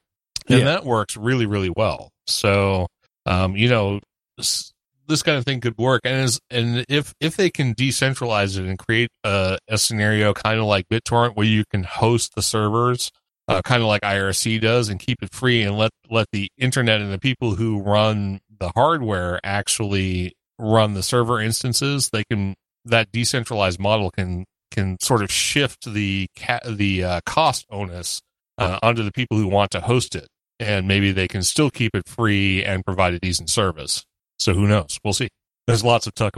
and 0.49 0.59
Yeah. 0.59 0.65
that 0.65 0.85
works 0.85 1.15
really, 1.17 1.45
really 1.45 1.71
well. 1.75 2.09
So, 2.27 2.87
um, 3.25 3.55
you 3.55 3.69
know, 3.69 4.01
this 4.37 5.21
kind 5.23 5.37
of 5.37 5.45
thing 5.45 5.61
could 5.61 5.77
work 5.77 6.01
and 6.03 6.25
is 6.25 6.39
and 6.49 6.83
if 6.89 7.13
if 7.19 7.37
they 7.37 7.49
can 7.49 7.73
decentralize 7.75 8.57
it 8.57 8.65
and 8.65 8.77
create 8.77 9.09
a, 9.23 9.57
a 9.67 9.77
scenario 9.77 10.33
kind 10.33 10.59
of 10.59 10.65
like 10.65 10.87
BitTorrent 10.89 11.35
where 11.35 11.45
you 11.45 11.63
can 11.69 11.83
host 11.83 12.33
the 12.35 12.41
servers 12.41 13.11
uh, 13.47 13.61
kind 13.61 13.81
of 13.83 13.87
like 13.87 14.01
IRC 14.01 14.59
does 14.61 14.89
and 14.89 14.99
keep 14.99 15.21
it 15.21 15.31
free 15.31 15.61
and 15.61 15.77
let 15.77 15.91
let 16.09 16.25
the 16.31 16.49
internet 16.57 17.01
and 17.01 17.13
the 17.13 17.19
people 17.19 17.53
who 17.55 17.81
run 17.81 18.39
the 18.59 18.71
hardware 18.75 19.39
actually 19.43 20.33
run 20.57 20.95
the 20.95 21.03
server 21.03 21.39
instances 21.39 22.09
they 22.11 22.23
can 22.23 22.55
that 22.85 23.11
decentralized 23.11 23.79
model 23.79 24.11
can 24.11 24.45
can 24.71 24.97
sort 25.01 25.21
of 25.23 25.31
shift 25.31 25.91
the 25.93 26.27
ca- 26.37 26.59
the 26.67 27.03
uh, 27.03 27.21
cost 27.25 27.65
onus 27.69 28.21
uh, 28.57 28.79
onto 28.81 29.03
the 29.03 29.11
people 29.11 29.37
who 29.37 29.47
want 29.47 29.71
to 29.71 29.81
host 29.81 30.15
it 30.15 30.27
and 30.59 30.87
maybe 30.87 31.11
they 31.11 31.27
can 31.27 31.43
still 31.43 31.69
keep 31.69 31.93
it 31.95 32.07
free 32.07 32.63
and 32.63 32.85
provide 32.85 33.13
a 33.13 33.19
decent 33.19 33.49
service 33.49 34.03
so 34.37 34.53
who 34.53 34.67
knows? 34.67 34.99
We'll 35.03 35.13
see. 35.13 35.29
There's 35.65 35.83
lots 35.83 36.07
of 36.07 36.13
talk, 36.13 36.33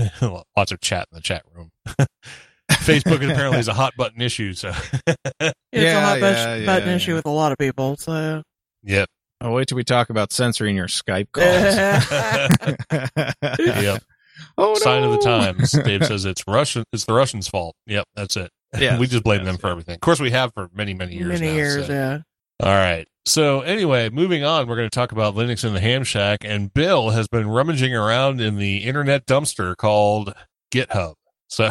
lots 0.56 0.72
of 0.72 0.80
chat 0.80 1.06
in 1.12 1.16
the 1.16 1.22
chat 1.22 1.42
room. 1.54 1.70
Facebook 2.72 3.16
apparently 3.28 3.58
is 3.60 3.68
a 3.68 3.72
hot 3.74 3.94
button 3.96 4.20
issue. 4.20 4.52
So, 4.52 4.72
It's 5.40 5.54
Yeah, 5.72 5.98
a 5.98 6.00
hot 6.04 6.20
button, 6.20 6.60
yeah, 6.60 6.66
button 6.66 6.88
yeah. 6.88 6.94
issue 6.96 7.14
with 7.14 7.24
a 7.26 7.30
lot 7.30 7.52
of 7.52 7.58
people. 7.58 7.96
So 7.96 8.42
yep, 8.82 9.08
Oh, 9.40 9.52
wait 9.52 9.68
till 9.68 9.76
we 9.76 9.84
talk 9.84 10.10
about 10.10 10.32
censoring 10.32 10.74
your 10.76 10.88
Skype 10.88 11.28
calls. 11.32 11.46
yep. 13.58 14.02
Oh, 14.58 14.74
Sign 14.76 15.02
of 15.02 15.12
the 15.12 15.18
times. 15.18 15.72
Dave 15.84 16.06
says 16.06 16.24
it's 16.24 16.44
Russian. 16.46 16.84
It's 16.92 17.04
the 17.04 17.14
Russians' 17.14 17.48
fault. 17.48 17.74
Yep, 17.86 18.04
that's 18.14 18.36
it. 18.36 18.50
Yes, 18.78 19.00
we 19.00 19.06
just 19.06 19.22
blame 19.22 19.44
them 19.44 19.56
for 19.56 19.70
everything. 19.70 19.94
Of 19.94 20.00
course, 20.00 20.20
we 20.20 20.32
have 20.32 20.52
for 20.52 20.68
many, 20.74 20.92
many 20.92 21.14
years. 21.14 21.28
many 21.28 21.46
now, 21.46 21.54
years, 21.54 21.86
so. 21.86 21.92
yeah. 21.92 22.18
All 22.62 22.74
right. 22.74 23.06
So 23.24 23.62
anyway, 23.62 24.10
moving 24.10 24.44
on, 24.44 24.66
we're 24.66 24.76
going 24.76 24.90
to 24.90 24.94
talk 24.94 25.12
about 25.12 25.34
Linux 25.34 25.64
in 25.64 25.72
the 25.72 25.80
Ham 25.80 26.04
Shack, 26.04 26.44
and 26.44 26.74
Bill 26.74 27.10
has 27.10 27.26
been 27.26 27.48
rummaging 27.48 27.94
around 27.94 28.40
in 28.40 28.56
the 28.56 28.78
internet 28.78 29.24
dumpster 29.24 29.76
called 29.76 30.34
GitHub. 30.72 31.14
So, 31.48 31.70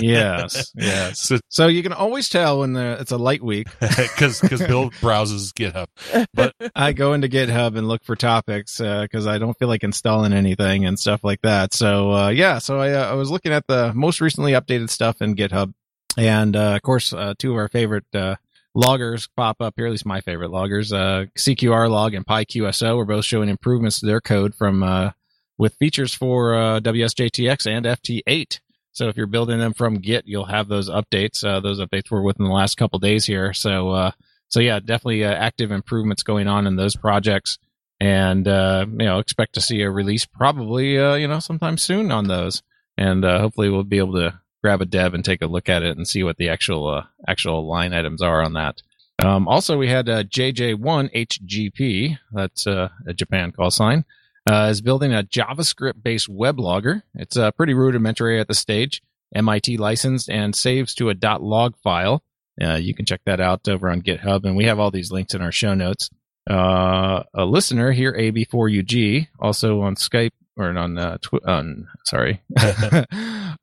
yes, 0.00 0.72
yes. 0.76 1.20
so 1.20 1.38
So 1.48 1.66
you 1.68 1.82
can 1.82 1.92
always 1.92 2.28
tell 2.28 2.60
when 2.60 2.72
the, 2.72 2.96
it's 3.00 3.12
a 3.12 3.16
light 3.16 3.42
week. 3.42 3.68
because 3.80 4.40
because 4.40 4.62
Bill 4.62 4.90
browses 5.00 5.52
GitHub. 5.52 5.86
But 6.34 6.54
I 6.74 6.92
go 6.92 7.12
into 7.12 7.28
GitHub 7.28 7.76
and 7.76 7.88
look 7.88 8.04
for 8.04 8.16
topics 8.16 8.78
because 8.78 9.26
I 9.26 9.38
don't 9.38 9.56
feel 9.58 9.68
like 9.68 9.84
installing 9.84 10.32
anything 10.32 10.84
and 10.84 10.98
stuff 10.98 11.22
like 11.24 11.40
that. 11.42 11.74
So 11.74 12.12
uh, 12.12 12.28
yeah, 12.28 12.58
so 12.58 12.78
I, 12.78 12.92
uh, 12.92 13.10
I 13.10 13.14
was 13.14 13.30
looking 13.30 13.52
at 13.52 13.66
the 13.66 13.92
most 13.94 14.20
recently 14.20 14.52
updated 14.52 14.90
stuff 14.90 15.22
in 15.22 15.34
GitHub, 15.36 15.72
and 16.16 16.56
uh, 16.56 16.74
of 16.76 16.82
course, 16.82 17.12
uh, 17.12 17.34
two 17.38 17.52
of 17.52 17.58
our 17.58 17.68
favorite 17.68 18.06
uh, 18.14 18.36
loggers 18.74 19.28
pop 19.36 19.60
up 19.60 19.74
here. 19.76 19.86
At 19.86 19.92
least 19.92 20.06
my 20.06 20.20
favorite 20.20 20.50
loggers, 20.50 20.92
uh, 20.92 21.26
CQR 21.36 21.90
log 21.90 22.14
and 22.14 22.26
PyQSO, 22.26 23.00
are 23.00 23.04
both 23.04 23.24
showing 23.24 23.48
improvements 23.48 24.00
to 24.00 24.06
their 24.06 24.20
code 24.20 24.54
from 24.54 24.82
uh, 24.82 25.10
with 25.58 25.74
features 25.76 26.14
for 26.14 26.54
uh, 26.54 26.80
WSJTX 26.80 27.66
and 27.66 27.86
FT8. 27.86 28.60
So 28.92 29.08
if 29.08 29.16
you're 29.16 29.26
building 29.26 29.58
them 29.58 29.72
from 29.72 29.96
Git, 29.98 30.24
you'll 30.26 30.44
have 30.44 30.68
those 30.68 30.88
updates. 30.90 31.44
Uh, 31.44 31.60
those 31.60 31.80
updates 31.80 32.10
were 32.10 32.22
within 32.22 32.44
the 32.44 32.52
last 32.52 32.76
couple 32.76 32.98
days 32.98 33.24
here. 33.24 33.52
So 33.52 33.90
uh, 33.90 34.10
so 34.52 34.60
yeah, 34.60 34.78
definitely 34.80 35.24
uh, 35.24 35.32
active 35.32 35.70
improvements 35.70 36.22
going 36.22 36.46
on 36.46 36.66
in 36.66 36.76
those 36.76 36.94
projects, 36.94 37.58
and 38.00 38.46
uh, 38.46 38.84
you 38.86 39.06
know 39.06 39.18
expect 39.18 39.54
to 39.54 39.62
see 39.62 39.80
a 39.80 39.90
release 39.90 40.26
probably 40.26 40.98
uh, 40.98 41.14
you 41.14 41.26
know 41.26 41.40
sometime 41.40 41.78
soon 41.78 42.12
on 42.12 42.28
those, 42.28 42.62
and 42.98 43.24
uh, 43.24 43.38
hopefully 43.40 43.70
we'll 43.70 43.82
be 43.82 43.96
able 43.96 44.12
to 44.12 44.38
grab 44.62 44.82
a 44.82 44.84
dev 44.86 45.14
and 45.14 45.24
take 45.24 45.40
a 45.40 45.46
look 45.46 45.70
at 45.70 45.82
it 45.82 45.96
and 45.96 46.06
see 46.06 46.22
what 46.22 46.36
the 46.36 46.50
actual 46.50 47.02
actual 47.26 47.66
line 47.66 47.94
items 47.94 48.20
are 48.20 48.42
on 48.42 48.52
that. 48.52 48.82
Um, 49.18 49.48
also, 49.48 49.78
we 49.78 49.88
had 49.88 50.10
uh, 50.10 50.24
JJ1HGP, 50.24 52.18
that's 52.32 52.66
a 52.66 52.90
Japan 53.14 53.52
call 53.52 53.70
sign, 53.70 54.04
uh, 54.50 54.68
is 54.70 54.80
building 54.80 55.12
a 55.12 55.22
JavaScript 55.22 56.02
based 56.02 56.28
weblogger. 56.28 57.02
It's 57.14 57.36
uh, 57.36 57.50
pretty 57.52 57.74
rudimentary 57.74 58.40
at 58.40 58.48
the 58.48 58.54
stage, 58.54 59.02
MIT 59.34 59.76
licensed, 59.76 60.28
and 60.28 60.54
saves 60.54 60.94
to 60.96 61.10
a 61.10 61.38
.log 61.38 61.76
file. 61.78 62.22
Uh, 62.60 62.74
you 62.74 62.94
can 62.94 63.06
check 63.06 63.20
that 63.24 63.40
out 63.40 63.68
over 63.68 63.88
on 63.88 64.02
GitHub, 64.02 64.44
and 64.44 64.56
we 64.56 64.64
have 64.64 64.78
all 64.78 64.90
these 64.90 65.10
links 65.10 65.34
in 65.34 65.42
our 65.42 65.52
show 65.52 65.74
notes. 65.74 66.10
Uh, 66.48 67.22
a 67.34 67.44
listener 67.44 67.92
here, 67.92 68.12
AB4UG, 68.12 69.28
also 69.38 69.80
on 69.82 69.94
Skype 69.94 70.32
or 70.56 70.76
on 70.76 70.98
uh, 70.98 71.16
tw- 71.18 71.44
on 71.46 71.88
sorry 72.04 72.42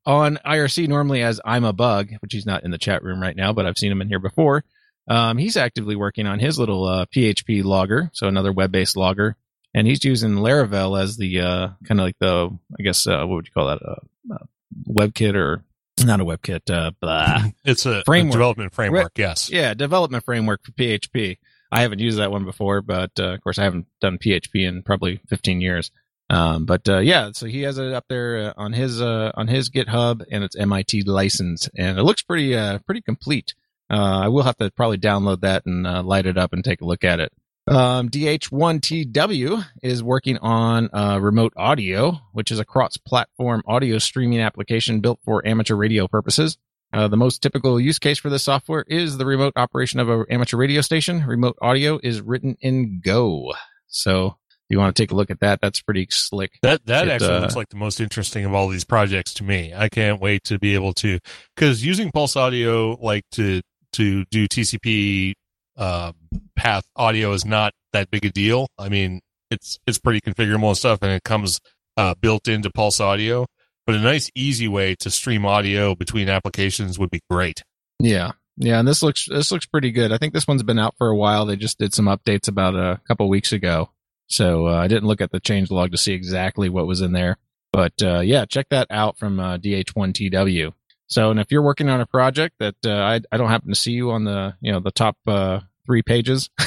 on 0.05 0.39
IRC 0.45 0.87
normally 0.87 1.21
as 1.21 1.39
I'm 1.45 1.65
a 1.65 1.73
bug, 1.73 2.09
which 2.21 2.33
he's 2.33 2.45
not 2.45 2.63
in 2.63 2.71
the 2.71 2.77
chat 2.77 3.03
room 3.03 3.21
right 3.21 3.35
now, 3.35 3.53
but 3.53 3.65
I've 3.65 3.77
seen 3.77 3.91
him 3.91 4.01
in 4.01 4.07
here 4.07 4.19
before. 4.19 4.63
Um, 5.07 5.37
he's 5.37 5.57
actively 5.57 5.95
working 5.95 6.27
on 6.27 6.39
his 6.39 6.59
little 6.59 6.85
uh, 6.85 7.05
PHP 7.05 7.63
logger, 7.63 8.11
so 8.13 8.27
another 8.27 8.51
web-based 8.51 8.95
logger, 8.95 9.35
and 9.73 9.87
he's 9.87 10.03
using 10.03 10.31
Laravel 10.35 10.99
as 11.01 11.17
the 11.17 11.39
uh, 11.41 11.67
kind 11.85 11.99
of 11.99 12.05
like 12.05 12.19
the 12.19 12.49
I 12.79 12.83
guess 12.83 13.05
uh, 13.07 13.19
what 13.25 13.35
would 13.35 13.45
you 13.47 13.51
call 13.53 13.67
that 13.67 13.81
uh, 13.83 14.33
uh, 14.33 14.45
WebKit 14.89 15.35
or 15.35 15.63
not 16.03 16.21
a 16.21 16.25
WebKit? 16.25 16.69
Uh, 16.69 16.91
blah. 16.99 17.43
It's 17.65 17.85
a, 17.85 17.99
a 17.99 18.03
Framework. 18.03 18.33
development 18.33 18.73
framework. 18.73 19.11
Yes. 19.17 19.49
yeah, 19.49 19.73
development 19.73 20.23
framework 20.23 20.63
for 20.63 20.71
PHP. 20.71 21.37
I 21.71 21.81
haven't 21.81 21.99
used 21.99 22.17
that 22.17 22.31
one 22.31 22.45
before, 22.45 22.81
but 22.81 23.11
uh, 23.19 23.33
of 23.33 23.41
course 23.41 23.59
I 23.59 23.63
haven't 23.63 23.85
done 24.01 24.17
PHP 24.17 24.67
in 24.67 24.81
probably 24.81 25.19
15 25.27 25.61
years. 25.61 25.91
Um, 26.31 26.65
but 26.65 26.87
uh, 26.87 26.99
yeah, 26.99 27.31
so 27.33 27.47
he 27.47 27.63
has 27.63 27.77
it 27.79 27.91
up 27.93 28.05
there 28.07 28.49
uh, 28.49 28.53
on 28.55 28.71
his 28.73 29.01
uh, 29.01 29.31
on 29.33 29.47
his 29.47 29.69
GitHub, 29.71 30.23
and 30.31 30.43
it's 30.43 30.55
MIT 30.55 31.01
licensed, 31.03 31.69
and 31.75 31.97
it 31.97 32.03
looks 32.03 32.21
pretty 32.21 32.55
uh, 32.55 32.77
pretty 32.79 33.01
complete. 33.01 33.55
Uh, 33.89 34.19
I 34.23 34.27
will 34.27 34.43
have 34.43 34.55
to 34.57 34.69
probably 34.69 34.99
download 34.99 35.41
that 35.41 35.65
and 35.65 35.87
uh, 35.87 36.03
light 36.03 36.27
it 36.27 36.37
up 36.37 36.53
and 36.53 36.63
take 36.63 36.81
a 36.81 36.85
look 36.85 37.03
at 37.03 37.19
it. 37.19 37.33
Um, 37.69 38.09
DH1TW 38.09 39.65
is 39.83 40.01
working 40.01 40.37
on 40.39 40.89
uh, 40.91 41.19
remote 41.21 41.53
audio, 41.55 42.19
which 42.33 42.51
is 42.51 42.59
a 42.59 42.65
cross-platform 42.65 43.63
audio 43.67 43.99
streaming 43.99 44.39
application 44.39 45.01
built 45.01 45.19
for 45.23 45.45
amateur 45.47 45.75
radio 45.75 46.07
purposes. 46.07 46.57
Uh, 46.91 47.07
the 47.07 47.17
most 47.17 47.43
typical 47.43 47.79
use 47.79 47.99
case 47.99 48.17
for 48.17 48.29
this 48.29 48.43
software 48.43 48.83
is 48.87 49.17
the 49.17 49.25
remote 49.25 49.53
operation 49.55 49.99
of 49.99 50.09
an 50.09 50.25
amateur 50.31 50.57
radio 50.57 50.81
station. 50.81 51.23
Remote 51.25 51.57
audio 51.61 51.99
is 52.01 52.21
written 52.21 52.57
in 52.61 52.99
Go. 53.01 53.53
So 53.87 54.27
if 54.27 54.33
you 54.69 54.79
want 54.79 54.95
to 54.95 55.01
take 55.01 55.11
a 55.11 55.15
look 55.15 55.29
at 55.29 55.39
that, 55.41 55.61
that's 55.61 55.81
pretty 55.81 56.07
slick. 56.09 56.53
That 56.63 56.83
that 56.87 57.07
It, 57.07 57.11
actually 57.11 57.35
uh, 57.35 57.41
looks 57.41 57.55
like 57.55 57.69
the 57.69 57.77
most 57.77 57.99
interesting 57.99 58.45
of 58.45 58.55
all 58.55 58.67
these 58.69 58.85
projects 58.85 59.35
to 59.35 59.43
me. 59.43 59.73
I 59.75 59.89
can't 59.89 60.19
wait 60.19 60.43
to 60.45 60.57
be 60.57 60.73
able 60.73 60.93
to 60.93 61.19
because 61.55 61.85
using 61.85 62.09
Pulse 62.11 62.35
Audio 62.35 62.97
like 62.99 63.25
to 63.33 63.61
to 63.93 64.25
do 64.25 64.47
TCP 64.47 65.33
um, 65.79 66.13
path 66.55 66.83
audio 66.95 67.31
is 67.31 67.45
not 67.45 67.73
that 67.93 68.11
big 68.11 68.25
a 68.25 68.29
deal. 68.29 68.67
I 68.77 68.89
mean, 68.89 69.21
it's 69.49 69.79
it's 69.87 69.97
pretty 69.97 70.21
configurable 70.21 70.67
and 70.67 70.77
stuff, 70.77 70.99
and 71.01 71.11
it 71.11 71.23
comes 71.23 71.59
uh, 71.97 72.13
built 72.15 72.47
into 72.47 72.69
Pulse 72.69 72.99
Audio. 72.99 73.47
But 73.85 73.95
a 73.95 73.99
nice, 73.99 74.29
easy 74.35 74.67
way 74.67 74.93
to 74.99 75.09
stream 75.09 75.45
audio 75.45 75.95
between 75.95 76.29
applications 76.29 76.99
would 76.99 77.09
be 77.09 77.21
great. 77.29 77.63
Yeah. 77.99 78.33
Yeah, 78.61 78.77
and 78.77 78.87
this 78.87 79.01
looks 79.01 79.25
this 79.29 79.53
looks 79.53 79.65
pretty 79.65 79.91
good. 79.91 80.11
I 80.11 80.17
think 80.17 80.33
this 80.33 80.45
one's 80.45 80.63
been 80.63 80.79
out 80.79 80.93
for 80.97 81.07
a 81.07 81.15
while. 81.15 81.45
They 81.45 81.55
just 81.55 81.79
did 81.79 81.93
some 81.93 82.05
updates 82.07 82.49
about 82.49 82.75
a 82.75 82.99
couple 83.07 83.29
weeks 83.29 83.53
ago. 83.53 83.89
So 84.27 84.67
uh, 84.67 84.75
I 84.75 84.87
didn't 84.87 85.07
look 85.07 85.21
at 85.21 85.31
the 85.31 85.39
change 85.39 85.71
log 85.71 85.91
to 85.91 85.97
see 85.97 86.13
exactly 86.13 86.67
what 86.67 86.85
was 86.85 87.01
in 87.01 87.13
there. 87.13 87.37
But 87.71 87.93
uh, 88.03 88.19
yeah, 88.19 88.45
check 88.45 88.67
that 88.69 88.87
out 88.89 89.17
from 89.17 89.39
uh, 89.39 89.57
DH1TW. 89.57 90.73
So, 91.07 91.31
and 91.31 91.39
if 91.39 91.51
you're 91.51 91.63
working 91.63 91.89
on 91.89 92.01
a 92.01 92.05
project 92.05 92.55
that 92.59 92.75
uh, 92.85 92.91
I, 92.91 93.21
I 93.31 93.37
don't 93.37 93.49
happen 93.49 93.69
to 93.69 93.75
see 93.75 93.93
you 93.93 94.11
on 94.11 94.25
the 94.25 94.55
you 94.61 94.71
know 94.71 94.79
the 94.79 94.91
top 94.91 95.17
uh, 95.25 95.61
three 95.89 96.03
pages 96.03 96.49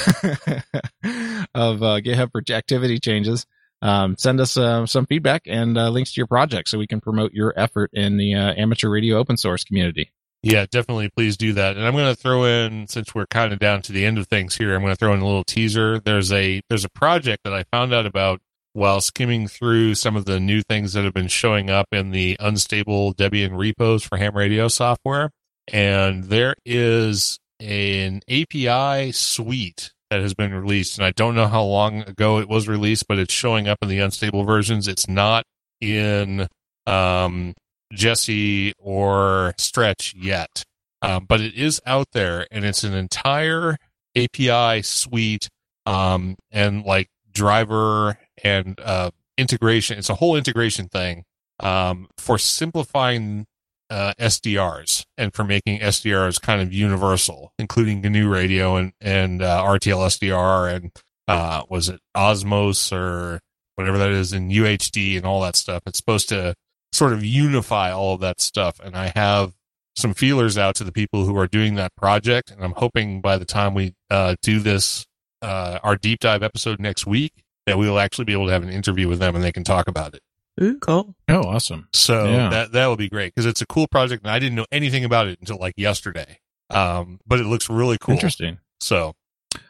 of 1.54 1.80
uh, 1.80 2.00
GitHub 2.00 2.50
activity 2.50 2.98
changes, 2.98 3.46
um, 3.80 4.16
send 4.18 4.40
us 4.40 4.56
uh, 4.56 4.84
some 4.86 5.06
feedback 5.06 5.42
and 5.46 5.78
uh, 5.78 5.90
links 5.90 6.12
to 6.14 6.20
your 6.20 6.26
project 6.26 6.68
so 6.68 6.76
we 6.76 6.88
can 6.88 7.00
promote 7.00 7.32
your 7.32 7.54
effort 7.56 7.90
in 7.92 8.16
the 8.16 8.34
uh, 8.34 8.52
amateur 8.54 8.88
radio 8.88 9.16
open 9.18 9.36
source 9.36 9.62
community. 9.62 10.10
Yeah, 10.42 10.66
definitely. 10.68 11.08
Please 11.08 11.36
do 11.36 11.52
that. 11.52 11.76
And 11.76 11.86
I'm 11.86 11.92
going 11.94 12.12
to 12.12 12.20
throw 12.20 12.44
in, 12.44 12.88
since 12.88 13.14
we're 13.14 13.26
kind 13.26 13.52
of 13.52 13.60
down 13.60 13.80
to 13.82 13.92
the 13.92 14.04
end 14.04 14.18
of 14.18 14.26
things 14.26 14.56
here, 14.56 14.74
I'm 14.74 14.80
going 14.80 14.92
to 14.92 14.96
throw 14.96 15.14
in 15.14 15.20
a 15.20 15.24
little 15.24 15.44
teaser. 15.44 16.00
There's 16.00 16.32
a 16.32 16.62
there's 16.68 16.84
a 16.84 16.90
project 16.90 17.44
that 17.44 17.54
I 17.54 17.62
found 17.70 17.94
out 17.94 18.06
about 18.06 18.40
while 18.72 19.00
skimming 19.00 19.46
through 19.46 19.94
some 19.94 20.16
of 20.16 20.24
the 20.24 20.40
new 20.40 20.62
things 20.62 20.94
that 20.94 21.04
have 21.04 21.14
been 21.14 21.28
showing 21.28 21.70
up 21.70 21.86
in 21.92 22.10
the 22.10 22.36
unstable 22.40 23.14
Debian 23.14 23.56
repos 23.56 24.02
for 24.02 24.16
ham 24.16 24.36
radio 24.36 24.66
software. 24.66 25.30
And 25.72 26.24
there 26.24 26.56
is 26.64 27.38
an 27.62 28.20
API 28.28 29.12
suite 29.12 29.92
that 30.10 30.20
has 30.20 30.34
been 30.34 30.52
released, 30.52 30.98
and 30.98 31.06
I 31.06 31.12
don't 31.12 31.34
know 31.34 31.46
how 31.46 31.62
long 31.62 32.02
ago 32.02 32.38
it 32.38 32.48
was 32.48 32.68
released, 32.68 33.08
but 33.08 33.18
it's 33.18 33.32
showing 33.32 33.68
up 33.68 33.78
in 33.80 33.88
the 33.88 34.00
unstable 34.00 34.44
versions. 34.44 34.88
It's 34.88 35.08
not 35.08 35.44
in 35.80 36.48
um, 36.86 37.54
Jessie 37.92 38.74
or 38.78 39.54
Stretch 39.56 40.14
yet, 40.14 40.64
um, 41.00 41.24
but 41.26 41.40
it 41.40 41.54
is 41.54 41.80
out 41.86 42.08
there, 42.12 42.46
and 42.50 42.64
it's 42.64 42.84
an 42.84 42.94
entire 42.94 43.76
API 44.16 44.82
suite 44.82 45.48
um, 45.86 46.36
and 46.50 46.84
like 46.84 47.08
driver 47.32 48.18
and 48.42 48.78
uh, 48.80 49.10
integration. 49.38 49.98
It's 49.98 50.10
a 50.10 50.16
whole 50.16 50.36
integration 50.36 50.88
thing 50.88 51.24
um, 51.60 52.08
for 52.18 52.38
simplifying 52.38 53.46
uh, 53.92 54.14
SDRs 54.18 55.04
and 55.18 55.34
for 55.34 55.44
making 55.44 55.80
SDRs 55.80 56.40
kind 56.40 56.62
of 56.62 56.72
universal, 56.72 57.52
including 57.58 58.00
GNU 58.00 58.28
Radio 58.28 58.76
and 58.76 58.92
and 59.00 59.42
uh, 59.42 59.62
RTL 59.62 60.06
SDR 60.06 60.74
and 60.74 60.92
uh, 61.28 61.62
was 61.68 61.90
it 61.90 62.00
Osmos 62.16 62.90
or 62.90 63.40
whatever 63.76 63.98
that 63.98 64.10
is 64.10 64.32
in 64.32 64.48
UHD 64.48 65.16
and 65.16 65.26
all 65.26 65.42
that 65.42 65.56
stuff. 65.56 65.82
It's 65.86 65.98
supposed 65.98 66.30
to 66.30 66.54
sort 66.92 67.12
of 67.12 67.22
unify 67.22 67.92
all 67.92 68.14
of 68.14 68.20
that 68.20 68.40
stuff. 68.40 68.80
And 68.80 68.96
I 68.96 69.12
have 69.14 69.52
some 69.94 70.14
feelers 70.14 70.56
out 70.56 70.74
to 70.76 70.84
the 70.84 70.92
people 70.92 71.26
who 71.26 71.36
are 71.36 71.46
doing 71.46 71.74
that 71.74 71.94
project, 71.96 72.50
and 72.50 72.64
I'm 72.64 72.72
hoping 72.72 73.20
by 73.20 73.36
the 73.36 73.44
time 73.44 73.74
we 73.74 73.94
uh, 74.10 74.36
do 74.42 74.58
this, 74.58 75.04
uh, 75.42 75.78
our 75.82 75.96
deep 75.96 76.20
dive 76.20 76.42
episode 76.42 76.80
next 76.80 77.06
week, 77.06 77.44
that 77.66 77.76
we 77.76 77.88
will 77.88 77.98
actually 77.98 78.24
be 78.24 78.32
able 78.32 78.46
to 78.46 78.52
have 78.52 78.62
an 78.62 78.70
interview 78.70 79.06
with 79.06 79.18
them 79.18 79.34
and 79.34 79.44
they 79.44 79.52
can 79.52 79.64
talk 79.64 79.88
about 79.88 80.14
it. 80.14 80.22
Ooh, 80.62 80.78
cool. 80.78 81.14
Oh, 81.28 81.42
awesome. 81.42 81.88
So 81.92 82.24
Yeah. 82.30 82.48
that 82.50 82.72
that 82.72 82.86
will 82.86 82.96
be 82.96 83.08
great 83.08 83.34
because 83.34 83.46
it's 83.46 83.60
a 83.60 83.66
cool 83.66 83.86
project, 83.88 84.22
and 84.24 84.30
I 84.30 84.38
didn't 84.38 84.54
know 84.56 84.66
anything 84.72 85.04
about 85.04 85.26
it 85.26 85.38
until 85.40 85.58
like 85.58 85.74
yesterday. 85.76 86.38
Um, 86.70 87.20
but 87.26 87.38
it 87.40 87.44
looks 87.44 87.68
really 87.68 87.98
cool. 88.00 88.14
Interesting. 88.14 88.58
So 88.80 89.14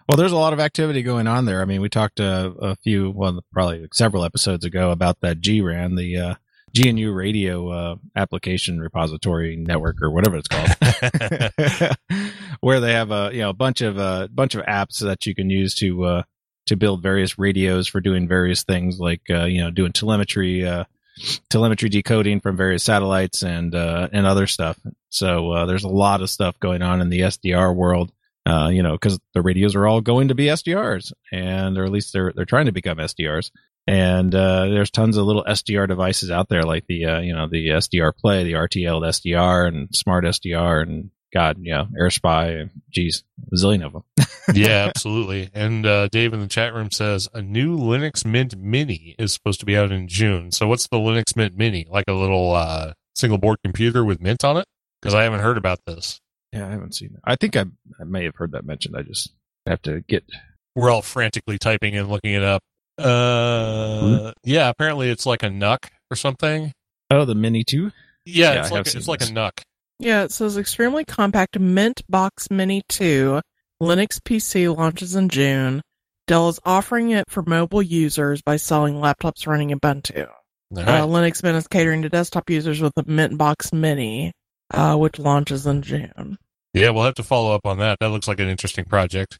Well, 0.08 0.16
there's 0.16 0.32
a 0.32 0.36
lot 0.36 0.52
of 0.52 0.60
activity 0.60 1.02
going 1.02 1.26
on 1.26 1.44
there. 1.46 1.60
I 1.62 1.64
mean, 1.64 1.80
we 1.80 1.88
talked 1.88 2.20
uh, 2.20 2.52
a 2.60 2.76
few, 2.76 3.10
well, 3.10 3.40
probably 3.52 3.88
several 3.92 4.24
episodes 4.24 4.64
ago 4.64 4.90
about 4.90 5.20
that 5.20 5.40
GRAN, 5.42 5.96
the 5.96 6.16
uh, 6.16 6.34
GNU 6.76 7.12
radio 7.12 7.68
uh, 7.70 7.96
application 8.16 8.78
repository 8.80 9.56
network 9.56 10.00
or 10.00 10.10
whatever 10.10 10.36
it's 10.36 10.48
called, 10.48 10.70
where 12.60 12.80
they 12.80 12.92
have 12.92 13.10
a 13.10 13.30
you 13.32 13.40
know 13.40 13.50
a 13.50 13.54
bunch 13.54 13.80
of 13.80 13.98
a 13.98 14.28
bunch 14.32 14.54
of 14.54 14.64
apps 14.66 15.00
that 15.00 15.26
you 15.26 15.34
can 15.34 15.50
use 15.50 15.74
to 15.76 16.04
uh, 16.04 16.22
to 16.66 16.76
build 16.76 17.02
various 17.02 17.38
radios 17.38 17.88
for 17.88 18.00
doing 18.00 18.28
various 18.28 18.62
things 18.62 18.98
like 18.98 19.22
uh, 19.30 19.44
you 19.44 19.62
know 19.62 19.70
doing 19.70 19.92
telemetry 19.92 20.66
uh, 20.66 20.84
telemetry 21.48 21.88
decoding 21.88 22.40
from 22.40 22.56
various 22.56 22.82
satellites 22.82 23.42
and 23.42 23.74
uh, 23.74 24.08
and 24.12 24.26
other 24.26 24.46
stuff. 24.46 24.78
So 25.08 25.52
uh, 25.52 25.66
there's 25.66 25.84
a 25.84 25.88
lot 25.88 26.22
of 26.22 26.30
stuff 26.30 26.58
going 26.60 26.82
on 26.82 27.00
in 27.00 27.10
the 27.10 27.20
SDR 27.20 27.74
world 27.74 28.12
uh, 28.44 28.70
you 28.72 28.82
know, 28.82 28.92
because 28.92 29.18
the 29.34 29.42
radios 29.42 29.74
are 29.76 29.86
all 29.86 30.00
going 30.00 30.28
to 30.28 30.34
be 30.34 30.46
SDRs, 30.46 31.12
and 31.30 31.78
or 31.78 31.84
at 31.84 31.92
least 31.92 32.12
they're 32.12 32.32
they're 32.34 32.44
trying 32.44 32.66
to 32.66 32.72
become 32.72 32.98
SDRs. 32.98 33.50
And 33.86 34.32
uh, 34.34 34.66
there's 34.66 34.90
tons 34.90 35.16
of 35.16 35.26
little 35.26 35.44
SDR 35.44 35.88
devices 35.88 36.30
out 36.30 36.48
there, 36.48 36.62
like 36.62 36.86
the 36.86 36.96
you 36.96 37.34
know 37.34 37.48
the 37.48 37.68
SDR 37.68 38.12
Play, 38.16 38.44
the 38.44 38.54
RTL 38.54 39.00
SDR, 39.00 39.68
and 39.68 39.94
Smart 39.94 40.24
SDR, 40.24 40.82
and 40.82 41.10
God, 41.32 41.58
you 41.60 41.72
know, 41.72 41.86
yeah, 41.90 42.02
AirSpy, 42.02 42.70
geez, 42.90 43.24
a 43.50 43.56
zillion 43.56 43.84
of 43.84 43.92
them. 43.92 44.02
yeah, 44.54 44.86
absolutely. 44.88 45.50
And 45.54 45.86
uh, 45.86 46.08
Dave 46.08 46.32
in 46.32 46.40
the 46.40 46.48
chat 46.48 46.74
room 46.74 46.90
says 46.90 47.28
a 47.32 47.40
new 47.40 47.78
Linux 47.78 48.24
Mint 48.24 48.56
Mini 48.56 49.14
is 49.18 49.32
supposed 49.32 49.60
to 49.60 49.66
be 49.66 49.76
out 49.76 49.92
in 49.92 50.08
June. 50.08 50.50
So 50.50 50.66
what's 50.66 50.88
the 50.88 50.98
Linux 50.98 51.36
Mint 51.36 51.56
Mini? 51.56 51.86
Like 51.88 52.06
a 52.08 52.12
little 52.12 52.52
uh, 52.52 52.92
single 53.14 53.38
board 53.38 53.58
computer 53.64 54.04
with 54.04 54.20
Mint 54.20 54.44
on 54.44 54.56
it? 54.56 54.66
Because 55.00 55.14
I 55.14 55.22
haven't 55.22 55.40
heard 55.40 55.58
about 55.58 55.78
this. 55.86 56.20
Yeah, 56.52 56.66
I 56.66 56.70
haven't 56.70 56.94
seen 56.94 57.10
that. 57.14 57.20
I 57.24 57.36
think 57.36 57.56
I 57.56 57.64
I 58.00 58.04
may 58.04 58.24
have 58.24 58.36
heard 58.36 58.52
that 58.52 58.64
mentioned. 58.66 58.96
I 58.96 59.02
just 59.02 59.32
have 59.66 59.80
to 59.82 60.00
get. 60.02 60.24
We're 60.74 60.90
all 60.90 61.02
frantically 61.02 61.58
typing 61.58 61.96
and 61.96 62.08
looking 62.08 62.34
it 62.34 62.42
up. 62.42 62.62
Uh, 62.98 64.32
yeah, 64.44 64.68
apparently 64.68 65.08
it's 65.08 65.24
like 65.26 65.42
a 65.42 65.50
NUC 65.50 65.88
or 66.10 66.16
something. 66.16 66.72
Oh, 67.10 67.24
the 67.24 67.34
Mini 67.34 67.64
Two. 67.64 67.90
Yeah, 68.24 68.52
Yeah, 68.54 68.60
it's 68.60 68.70
I 68.70 68.74
like 68.74 68.78
have 68.86 68.94
it's 68.94 69.06
seen 69.06 69.10
like 69.10 69.22
a 69.22 69.32
NUC. 69.32 69.62
Yeah, 70.02 70.24
it 70.24 70.32
says 70.32 70.58
extremely 70.58 71.04
compact 71.04 71.58
Mint 71.58 72.02
Box 72.08 72.50
Mini 72.50 72.82
2 72.88 73.40
Linux 73.80 74.18
PC 74.20 74.74
launches 74.76 75.14
in 75.14 75.28
June. 75.28 75.80
Dell 76.26 76.48
is 76.48 76.58
offering 76.64 77.10
it 77.10 77.24
for 77.30 77.42
mobile 77.46 77.82
users 77.82 78.42
by 78.42 78.56
selling 78.56 78.94
laptops 78.94 79.46
running 79.46 79.70
Ubuntu. 79.70 80.28
All 80.76 80.78
Uh. 80.82 81.06
Linux 81.06 81.42
Mint 81.42 81.56
is 81.56 81.68
catering 81.68 82.02
to 82.02 82.08
desktop 82.08 82.50
users 82.50 82.80
with 82.80 82.92
the 82.96 83.04
Mint 83.06 83.38
Box 83.38 83.72
Mini, 83.72 84.32
uh, 84.72 84.96
which 84.96 85.18
launches 85.18 85.66
in 85.66 85.82
June. 85.82 86.36
Yeah, 86.74 86.90
we'll 86.90 87.04
have 87.04 87.14
to 87.14 87.22
follow 87.22 87.54
up 87.54 87.64
on 87.66 87.78
that. 87.78 87.98
That 88.00 88.08
looks 88.08 88.26
like 88.26 88.40
an 88.40 88.48
interesting 88.48 88.84
project. 88.86 89.38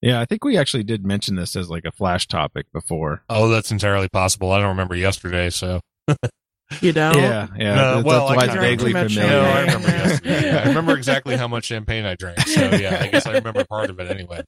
Yeah, 0.00 0.18
I 0.20 0.24
think 0.24 0.44
we 0.44 0.56
actually 0.56 0.84
did 0.84 1.04
mention 1.04 1.36
this 1.36 1.56
as 1.56 1.68
like 1.68 1.84
a 1.84 1.92
flash 1.92 2.26
topic 2.26 2.66
before. 2.72 3.22
Oh, 3.28 3.48
that's 3.48 3.70
entirely 3.70 4.08
possible. 4.08 4.50
I 4.52 4.60
don't 4.60 4.68
remember 4.68 4.94
yesterday, 4.96 5.50
so 5.50 5.80
You 6.80 6.92
know? 6.92 7.12
Yeah, 7.12 7.48
yeah. 7.56 7.74
No, 7.74 7.94
that's, 7.94 8.04
well, 8.04 8.28
that's 8.28 8.30
I 8.30 8.36
why 8.36 8.44
it's 8.44 8.54
vaguely 8.54 8.92
familiar. 8.92 9.28
no, 9.28 9.40
I 9.42 9.60
remember 9.62 9.88
yesterday. 9.88 10.40
Yeah, 10.46 10.62
I 10.64 10.68
remember 10.68 10.96
exactly 10.96 11.36
how 11.36 11.48
much 11.48 11.64
champagne 11.64 12.04
I 12.04 12.14
drank. 12.14 12.38
So 12.40 12.60
yeah, 12.76 12.98
I 13.02 13.08
guess 13.08 13.26
I 13.26 13.32
remember 13.32 13.64
part 13.64 13.90
of 13.90 13.98
it 13.98 14.10
anyway. 14.10 14.42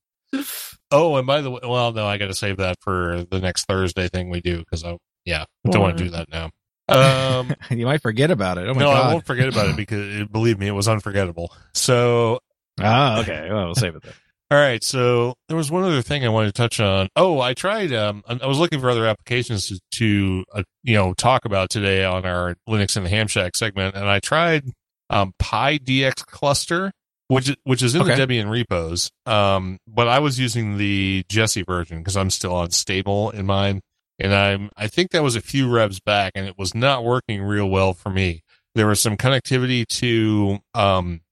Oh, 0.90 1.16
and 1.16 1.26
by 1.26 1.40
the 1.40 1.50
way, 1.50 1.60
well, 1.64 1.92
no, 1.92 2.06
I 2.06 2.18
got 2.18 2.26
to 2.26 2.34
save 2.34 2.58
that 2.58 2.76
for 2.80 3.24
the 3.28 3.40
next 3.40 3.64
Thursday 3.66 4.08
thing 4.08 4.30
we 4.30 4.40
do 4.40 4.58
because 4.58 4.84
I, 4.84 4.96
yeah, 5.24 5.44
I 5.66 5.70
don't 5.70 5.82
want 5.82 5.98
to 5.98 6.04
do 6.04 6.10
that 6.10 6.28
now. 6.30 6.50
Um, 6.88 7.54
you 7.70 7.86
might 7.86 8.02
forget 8.02 8.30
about 8.30 8.58
it. 8.58 8.68
Oh 8.68 8.74
my 8.74 8.80
no, 8.82 8.90
I 8.90 9.12
won't 9.12 9.26
forget 9.26 9.48
about 9.48 9.70
it 9.70 9.76
because 9.76 10.20
it, 10.20 10.32
believe 10.32 10.58
me, 10.58 10.68
it 10.68 10.72
was 10.72 10.88
unforgettable. 10.88 11.52
So 11.74 12.38
Ah, 12.80 13.20
okay. 13.20 13.48
Well, 13.50 13.66
we'll 13.66 13.74
save 13.74 13.96
it 13.96 14.02
then. 14.02 14.14
All 14.52 14.58
right, 14.58 14.84
so 14.84 15.32
there 15.48 15.56
was 15.56 15.70
one 15.70 15.82
other 15.82 16.02
thing 16.02 16.26
I 16.26 16.28
wanted 16.28 16.48
to 16.48 16.52
touch 16.52 16.78
on. 16.78 17.08
Oh, 17.16 17.40
I 17.40 17.54
tried. 17.54 17.90
Um, 17.94 18.22
I 18.28 18.46
was 18.46 18.58
looking 18.58 18.80
for 18.80 18.90
other 18.90 19.06
applications 19.06 19.68
to, 19.68 19.78
to 19.92 20.44
uh, 20.52 20.62
you 20.82 20.94
know, 20.94 21.14
talk 21.14 21.46
about 21.46 21.70
today 21.70 22.04
on 22.04 22.26
our 22.26 22.56
Linux 22.68 22.94
and 22.94 23.06
the 23.06 23.08
Ham 23.08 23.28
Shack 23.28 23.56
segment, 23.56 23.94
and 23.96 24.04
I 24.04 24.20
tried 24.20 24.64
um, 25.08 25.32
PyDX 25.40 26.26
cluster, 26.26 26.92
which 27.28 27.48
is- 27.48 27.56
which 27.64 27.82
is 27.82 27.94
in 27.94 28.02
Okay. 28.02 28.14
the 28.14 28.26
Debian 28.26 28.50
repos. 28.50 29.10
Um, 29.24 29.78
but 29.88 30.06
I 30.06 30.18
was 30.18 30.38
using 30.38 30.76
the 30.76 31.24
Jessie 31.30 31.62
version 31.62 32.00
because 32.00 32.18
I'm 32.18 32.28
still 32.28 32.54
on 32.54 32.72
stable 32.72 33.30
in 33.30 33.46
mine, 33.46 33.80
and 34.18 34.34
I'm 34.34 34.68
I 34.76 34.86
think 34.86 35.12
that 35.12 35.22
was 35.22 35.34
a 35.34 35.40
few 35.40 35.70
revs 35.70 35.98
back, 35.98 36.32
and 36.34 36.46
it 36.46 36.58
was 36.58 36.74
not 36.74 37.04
working 37.04 37.40
real 37.42 37.70
well 37.70 37.94
for 37.94 38.10
me. 38.10 38.42
There 38.74 38.86
was 38.86 39.00
some 39.00 39.16
connectivity 39.16 39.86
to 39.98 40.58
um, 40.74 41.22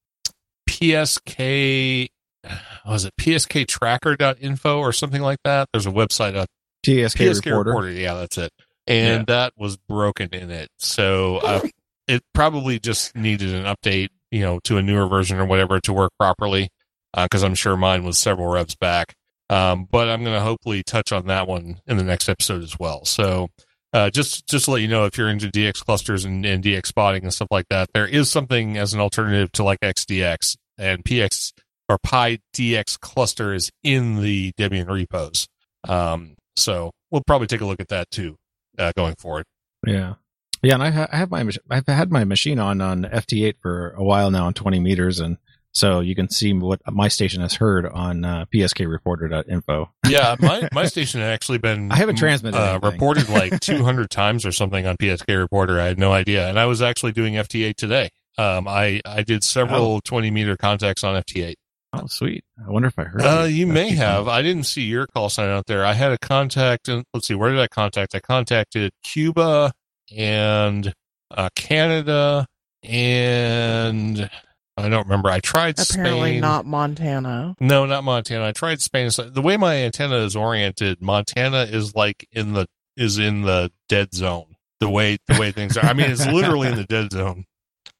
PSK 0.70 2.08
was 2.86 3.04
it? 3.04 3.12
Psktracker.info 3.18 4.78
or 4.78 4.92
something 4.92 5.22
like 5.22 5.38
that? 5.44 5.68
There's 5.72 5.86
a 5.86 5.92
website 5.92 6.36
uh, 6.36 6.46
TSK, 6.84 7.18
psk 7.18 7.46
reporter. 7.46 7.70
reporter. 7.70 7.90
yeah 7.90 8.14
that's 8.14 8.38
it. 8.38 8.52
And 8.86 9.26
that 9.26 9.52
was 9.56 9.76
broken 9.76 10.30
in 10.32 10.50
it. 10.50 10.68
So 10.78 11.36
uh, 11.36 11.60
it 12.08 12.22
probably 12.34 12.80
just 12.80 13.14
needed 13.14 13.54
an 13.54 13.64
update 13.64 14.08
you 14.30 14.40
know 14.40 14.60
to 14.64 14.76
a 14.76 14.82
newer 14.82 15.06
version 15.06 15.38
or 15.38 15.44
whatever 15.44 15.80
to 15.80 15.92
work 15.92 16.12
properly 16.18 16.70
because 17.16 17.42
i'm 17.42 17.54
sure 17.54 17.76
mine 17.76 18.04
was 18.04 18.18
several 18.18 18.48
revs 18.48 18.76
back. 18.76 19.14
Um, 19.48 19.88
but 19.90 20.08
i'm 20.08 20.22
going 20.22 20.36
to 20.36 20.40
hopefully 20.40 20.82
touch 20.84 21.12
on 21.12 21.26
that 21.26 21.46
one 21.48 21.80
in 21.86 21.96
the 21.96 22.04
next 22.04 22.28
episode 22.28 22.62
as 22.62 22.78
well. 22.78 23.04
So 23.04 23.48
uh, 23.92 24.10
just 24.10 24.46
just 24.46 24.66
to 24.66 24.70
let 24.70 24.82
you 24.82 24.88
know 24.88 25.06
if 25.06 25.18
you're 25.18 25.28
into 25.28 25.48
DX 25.48 25.84
clusters 25.84 26.24
and, 26.24 26.46
and 26.46 26.62
DX 26.62 26.86
spotting 26.86 27.24
and 27.24 27.34
stuff 27.34 27.48
like 27.50 27.66
that, 27.70 27.90
there 27.92 28.06
is 28.06 28.30
something 28.30 28.78
as 28.78 28.94
an 28.94 29.00
alternative 29.00 29.50
to 29.52 29.64
like 29.64 29.80
XDX 29.80 30.56
and 30.78 31.04
PX 31.04 31.52
or 31.90 31.98
Pi 31.98 32.38
DX 32.54 33.00
cluster 33.00 33.52
is 33.52 33.70
in 33.82 34.22
the 34.22 34.52
Debian 34.52 34.88
repos. 34.88 35.48
Um, 35.88 36.36
so 36.56 36.92
we'll 37.10 37.24
probably 37.26 37.48
take 37.48 37.60
a 37.60 37.66
look 37.66 37.80
at 37.80 37.88
that 37.88 38.10
too 38.10 38.36
uh, 38.78 38.92
going 38.96 39.16
forward. 39.16 39.44
Yeah. 39.86 40.14
Yeah, 40.62 40.74
and 40.74 40.82
I, 40.82 40.90
ha- 40.90 41.08
I 41.10 41.16
have 41.16 41.30
my 41.30 41.48
I've 41.70 41.86
had 41.86 42.12
my 42.12 42.24
machine 42.24 42.58
on 42.58 42.80
on 42.82 43.02
FT8 43.04 43.54
for 43.62 43.90
a 43.96 44.04
while 44.04 44.30
now 44.30 44.44
on 44.44 44.52
20 44.52 44.78
meters, 44.78 45.18
and 45.18 45.38
so 45.72 46.00
you 46.00 46.14
can 46.14 46.28
see 46.28 46.52
what 46.52 46.80
my 46.86 47.08
station 47.08 47.40
has 47.40 47.54
heard 47.54 47.86
on 47.86 48.26
uh, 48.26 48.44
pskreporter.info. 48.54 49.90
Yeah, 50.06 50.36
my 50.38 50.68
my 50.70 50.84
station 50.86 51.20
had 51.22 51.30
actually 51.30 51.58
been 51.58 51.90
I 51.90 51.96
haven't 51.96 52.16
transmitted 52.16 52.58
uh, 52.58 52.78
reported 52.82 53.30
like 53.30 53.58
200 53.62 54.10
times 54.10 54.44
or 54.44 54.52
something 54.52 54.86
on 54.86 54.98
PSK 54.98 55.34
Reporter. 55.38 55.80
I 55.80 55.86
had 55.86 55.98
no 55.98 56.12
idea, 56.12 56.46
and 56.46 56.58
I 56.60 56.66
was 56.66 56.82
actually 56.82 57.12
doing 57.12 57.34
FT8 57.34 57.76
today. 57.76 58.10
Um, 58.36 58.68
I 58.68 59.00
I 59.06 59.22
did 59.22 59.42
several 59.42 60.02
20 60.02 60.30
meter 60.30 60.58
contacts 60.58 61.02
on 61.04 61.20
FT8. 61.22 61.54
Oh, 61.92 62.06
sweet! 62.06 62.44
I 62.64 62.70
wonder 62.70 62.88
if 62.88 62.98
I 62.98 63.04
heard. 63.04 63.22
Uh, 63.22 63.44
it. 63.46 63.50
you 63.52 63.66
may 63.66 63.90
have. 63.90 64.26
fun. 64.26 64.34
I 64.34 64.42
didn't 64.42 64.64
see 64.64 64.82
your 64.82 65.06
call 65.08 65.28
sign 65.28 65.48
out 65.48 65.66
there. 65.66 65.84
I 65.84 65.92
had 65.94 66.12
a 66.12 66.18
contact, 66.18 66.88
and 66.88 67.04
let's 67.12 67.26
see, 67.26 67.34
where 67.34 67.50
did 67.50 67.58
I 67.60 67.66
contact? 67.66 68.14
I 68.14 68.20
contacted 68.20 68.92
Cuba 69.02 69.72
and 70.16 70.92
uh, 71.32 71.48
Canada, 71.56 72.46
and 72.84 74.30
I 74.76 74.88
don't 74.88 75.02
remember. 75.04 75.30
I 75.30 75.40
tried 75.40 75.78
Apparently 75.80 76.30
Spain. 76.32 76.40
not 76.40 76.64
Montana. 76.64 77.56
No, 77.60 77.86
not 77.86 78.04
Montana. 78.04 78.46
I 78.46 78.52
tried 78.52 78.80
Spain. 78.80 79.10
So 79.10 79.28
The 79.28 79.42
way 79.42 79.56
my 79.56 79.74
antenna 79.76 80.18
is 80.18 80.36
oriented, 80.36 81.02
Montana 81.02 81.62
is 81.64 81.94
like 81.94 82.26
in 82.32 82.52
the 82.52 82.66
is 82.96 83.18
in 83.18 83.42
the 83.42 83.72
dead 83.88 84.14
zone. 84.14 84.54
The 84.78 84.88
way 84.88 85.18
the 85.26 85.38
way 85.40 85.50
things 85.52 85.76
are. 85.76 85.84
I 85.84 85.92
mean, 85.92 86.10
it's 86.10 86.26
literally 86.26 86.68
in 86.68 86.76
the 86.76 86.84
dead 86.88 87.12
zone. 87.12 87.44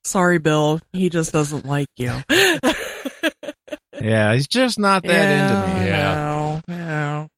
Sorry, 0.04 0.38
Bill. 0.38 0.80
He 0.92 1.10
just 1.10 1.32
doesn't 1.32 1.66
like 1.66 1.88
you. 1.96 2.12
Yeah, 4.00 4.34
he's 4.34 4.46
just 4.48 4.78
not 4.78 5.02
that 5.04 5.70
into 5.70 5.80
me. 5.80 5.86
Yeah. 5.86 6.14
No, 6.66 7.28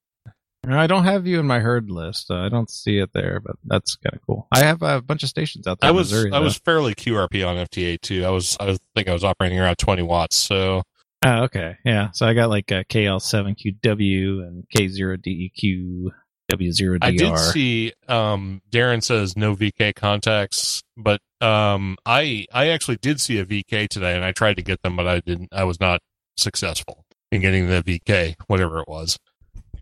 no. 0.69 0.79
I 0.79 0.87
don't 0.87 1.05
have 1.05 1.27
you 1.27 1.41
in 1.41 1.47
my 1.47 1.59
herd 1.59 1.91
list. 1.91 2.31
Uh, 2.31 2.37
I 2.37 2.49
don't 2.49 2.71
see 2.71 2.99
it 2.99 3.11
there, 3.13 3.41
but 3.45 3.57
that's 3.65 3.97
kind 3.97 4.15
of 4.15 4.21
cool. 4.25 4.47
I 4.53 4.61
have 4.61 4.81
a 4.83 5.03
bunch 5.03 5.25
of 5.25 5.29
stations 5.29 5.67
out 5.67 5.81
there. 5.81 5.89
I 5.89 5.93
was 5.93 6.13
Missouri, 6.13 6.31
I 6.33 6.39
though. 6.39 6.45
was 6.45 6.57
fairly 6.59 6.95
QRP 6.95 7.45
on 7.47 7.57
FT8 7.57 8.01
too. 8.01 8.25
I 8.25 8.31
was 8.31 8.57
I 8.61 8.67
was- 8.67 8.79
think 8.95 9.09
I 9.09 9.13
was 9.13 9.25
operating 9.25 9.59
around 9.59 9.77
20 9.79 10.03
watts. 10.03 10.37
So 10.37 10.83
Oh, 11.25 11.43
okay. 11.45 11.77
Yeah. 11.85 12.11
So 12.13 12.27
I 12.27 12.35
got 12.35 12.49
like 12.49 12.71
a 12.73 12.85
KL7QW 12.85 14.43
and 14.47 14.65
K0DEQ, 14.75 16.11
W0DR. 16.53 16.99
I 17.03 17.11
did 17.13 17.39
see 17.39 17.93
um, 18.09 18.61
Darren 18.71 19.03
says 19.03 19.37
no 19.37 19.55
VK 19.55 19.95
contacts, 19.95 20.83
but 20.97 21.21
um, 21.41 21.97
I 22.07 22.47
I 22.53 22.69
actually 22.69 22.97
did 22.97 23.21
see 23.21 23.39
a 23.39 23.45
VK 23.45 23.89
today, 23.89 24.15
and 24.15 24.25
I 24.25 24.33
tried 24.33 24.57
to 24.57 24.63
get 24.63 24.83
them, 24.83 24.97
but 24.97 25.07
I 25.07 25.21
didn't. 25.21 25.49
I 25.53 25.65
was 25.65 25.81
not 25.81 26.01
successful 26.37 27.05
in 27.31 27.41
getting 27.41 27.69
the 27.69 27.83
VK, 27.83 28.37
whatever 28.47 28.81
it 28.81 28.89
was. 28.89 29.19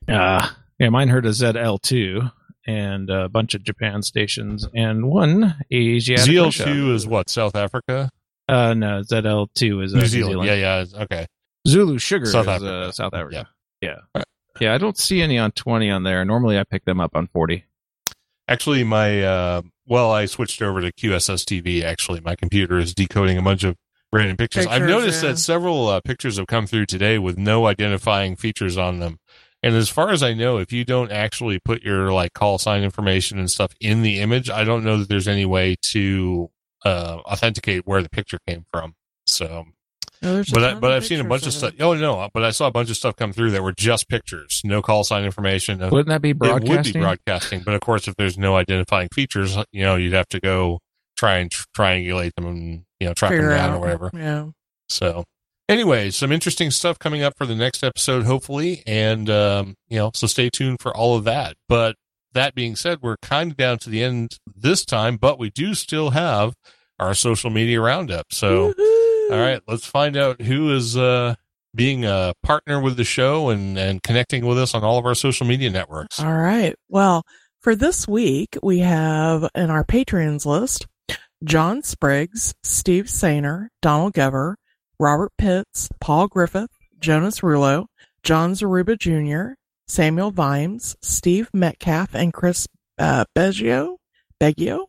Uh, 0.08 0.48
yeah, 0.78 0.88
mine 0.88 1.08
heard 1.08 1.26
a 1.26 1.30
ZL2 1.30 2.30
and 2.66 3.10
a 3.10 3.28
bunch 3.28 3.54
of 3.54 3.62
Japan 3.62 4.02
stations 4.02 4.66
and 4.74 5.08
one 5.08 5.56
Asiatic. 5.72 6.26
ZL2 6.32 6.94
is 6.94 7.06
what 7.06 7.30
South 7.30 7.56
Africa, 7.56 8.10
Uh, 8.48 8.74
no, 8.74 9.02
ZL2 9.02 9.84
is 9.84 9.94
uh, 9.94 9.98
New 9.98 10.06
Zealand. 10.06 10.44
Yeah, 10.44 10.54
yeah. 10.54 11.02
Okay. 11.02 11.26
Zulu 11.68 11.98
Sugar 11.98 12.26
South 12.26 12.42
is 12.42 12.48
Africa. 12.48 12.72
Uh, 12.72 12.92
South 12.92 13.14
Africa. 13.14 13.48
Yeah. 13.80 13.96
Right. 14.14 14.24
Yeah, 14.60 14.74
I 14.74 14.78
don't 14.78 14.98
see 14.98 15.22
any 15.22 15.38
on 15.38 15.52
20 15.52 15.90
on 15.90 16.02
there. 16.02 16.24
Normally 16.24 16.58
I 16.58 16.64
pick 16.64 16.84
them 16.84 17.00
up 17.00 17.14
on 17.16 17.28
40. 17.28 17.64
Actually, 18.48 18.82
my 18.84 19.22
uh, 19.22 19.62
well, 19.86 20.10
I 20.10 20.26
switched 20.26 20.60
over 20.60 20.80
to 20.80 20.92
QSSTV. 20.92 21.82
Actually, 21.82 22.20
my 22.20 22.34
computer 22.34 22.78
is 22.78 22.94
decoding 22.94 23.38
a 23.38 23.42
bunch 23.42 23.62
of 23.64 23.76
random 24.12 24.37
pictures. 24.37 24.66
I've 24.66 24.83
noticed 24.83 25.23
yeah. 25.23 25.31
that 25.31 25.38
several 25.38 25.88
uh, 25.88 26.01
pictures 26.01 26.37
have 26.37 26.46
come 26.46 26.66
through 26.66 26.87
today 26.87 27.18
with 27.18 27.38
no 27.38 27.66
identifying 27.66 28.37
features 28.37 28.77
on 28.77 28.99
them. 28.99 29.18
And 29.62 29.75
as 29.75 29.88
far 29.88 30.11
as 30.11 30.23
I 30.23 30.33
know, 30.33 30.59
if 30.59 30.73
you 30.73 30.85
don't 30.85 31.12
actually 31.12 31.59
put 31.59 31.83
your 31.83 32.12
like 32.12 32.33
call 32.33 32.59
sign 32.59 32.83
information 32.83 33.38
and 33.38 33.51
stuff 33.51 33.75
in 33.81 34.03
the 34.03 34.20
image, 34.20 34.49
I 34.49 34.64
don't 34.64 34.85
know 34.85 34.99
that 34.99 35.09
there's 35.09 35.29
any 35.29 35.44
way 35.44 35.77
to 35.90 36.51
uh, 36.85 37.18
authenticate 37.27 37.87
where 37.87 38.03
the 38.03 38.09
picture 38.09 38.38
came 38.49 38.64
from. 38.70 38.94
So, 39.27 39.66
No, 40.23 40.42
but 40.51 40.64
I, 40.64 40.75
but 40.75 40.92
I've 40.92 41.05
seen 41.05 41.20
a 41.20 41.25
bunch 41.25 41.42
of 41.42 41.49
of 41.49 41.55
stuff. 41.55 41.75
Oh 41.79 41.92
no, 41.92 42.31
but 42.33 42.42
I 42.42 42.53
saw 42.53 42.68
a 42.68 42.70
bunch 42.70 42.88
of 42.88 42.96
stuff 42.96 43.16
come 43.16 43.35
through 43.35 43.51
that 43.51 43.62
were 43.62 43.73
just 43.73 44.09
pictures, 44.09 44.62
no 44.64 44.81
call 44.81 45.05
sign 45.05 45.25
information. 45.25 45.79
Wouldn't 45.79 46.09
that 46.09 46.23
be 46.23 46.33
broadcasting? 46.33 46.66
it 46.66 46.77
would 46.77 46.85
be 46.85 46.92
broadcasting? 46.92 47.03
broadcasting, 47.03 47.62
but 47.64 47.75
of 47.75 47.83
course, 47.83 48.09
if 48.09 48.16
there's 48.16 48.38
no 48.38 48.57
identifying 48.57 49.09
features, 49.12 49.59
you 49.73 49.83
know, 49.83 49.96
you'd 49.96 50.14
have 50.14 50.29
to 50.29 50.40
go 50.40 50.81
try 51.18 51.37
and 51.37 51.51
tr- 51.51 51.66
triangulate 51.77 52.35
them 52.35 52.46
and 52.46 52.85
you 53.00 53.08
know 53.08 53.14
track 53.14 53.32
them 53.32 53.48
down 53.48 53.70
out. 53.70 53.76
or 53.76 53.80
whatever. 53.80 54.10
Yeah. 54.14 54.46
So, 54.88 55.24
anyway, 55.68 56.10
some 56.10 56.30
interesting 56.30 56.70
stuff 56.70 56.98
coming 56.98 57.22
up 57.22 57.34
for 57.36 57.46
the 57.46 57.54
next 57.54 57.82
episode, 57.82 58.24
hopefully, 58.24 58.82
and 58.86 59.28
um, 59.30 59.74
you 59.88 59.98
know, 59.98 60.10
so 60.14 60.26
stay 60.26 60.50
tuned 60.50 60.80
for 60.80 60.94
all 60.96 61.16
of 61.16 61.24
that. 61.24 61.56
But 61.68 61.96
that 62.32 62.54
being 62.54 62.76
said, 62.76 62.98
we're 63.02 63.16
kind 63.22 63.52
of 63.52 63.56
down 63.56 63.78
to 63.78 63.90
the 63.90 64.02
end 64.02 64.38
this 64.54 64.84
time, 64.84 65.16
but 65.16 65.38
we 65.38 65.50
do 65.50 65.74
still 65.74 66.10
have 66.10 66.54
our 66.98 67.14
social 67.14 67.50
media 67.50 67.80
roundup. 67.80 68.26
So, 68.30 68.72
Woohoo! 68.72 69.32
all 69.32 69.38
right, 69.38 69.62
let's 69.66 69.86
find 69.86 70.16
out 70.16 70.42
who 70.42 70.72
is 70.74 70.96
uh, 70.96 71.34
being 71.74 72.04
a 72.04 72.34
partner 72.42 72.80
with 72.80 72.96
the 72.96 73.04
show 73.04 73.48
and 73.50 73.78
and 73.78 74.02
connecting 74.02 74.44
with 74.44 74.58
us 74.58 74.74
on 74.74 74.84
all 74.84 74.98
of 74.98 75.06
our 75.06 75.14
social 75.14 75.46
media 75.46 75.70
networks. 75.70 76.20
All 76.20 76.32
right. 76.32 76.74
Well, 76.88 77.22
for 77.60 77.74
this 77.74 78.08
week, 78.08 78.56
we 78.62 78.80
have 78.80 79.48
in 79.54 79.70
our 79.70 79.84
patrons 79.84 80.46
list 80.46 80.86
John 81.42 81.83
Spriggs, 81.83 82.55
Steve 82.62 83.07
Sainer, 83.07 83.68
Donald 83.81 84.12
Gever, 84.12 84.57
Robert 84.98 85.33
Pitts, 85.38 85.88
Paul 86.00 86.29
Griffith, 86.29 86.70
Jonas 87.00 87.40
Rulo, 87.40 87.87
John 88.22 88.53
Zaruba 88.53 88.98
Jr., 88.98 89.55
Samuel 89.88 90.31
Vimes, 90.31 90.96
Steve 91.00 91.48
Metcalf, 91.55 92.14
and 92.14 92.33
Chris 92.33 92.68
uh, 92.98 93.24
Beggio. 93.35 93.96
Beggio. 94.38 94.87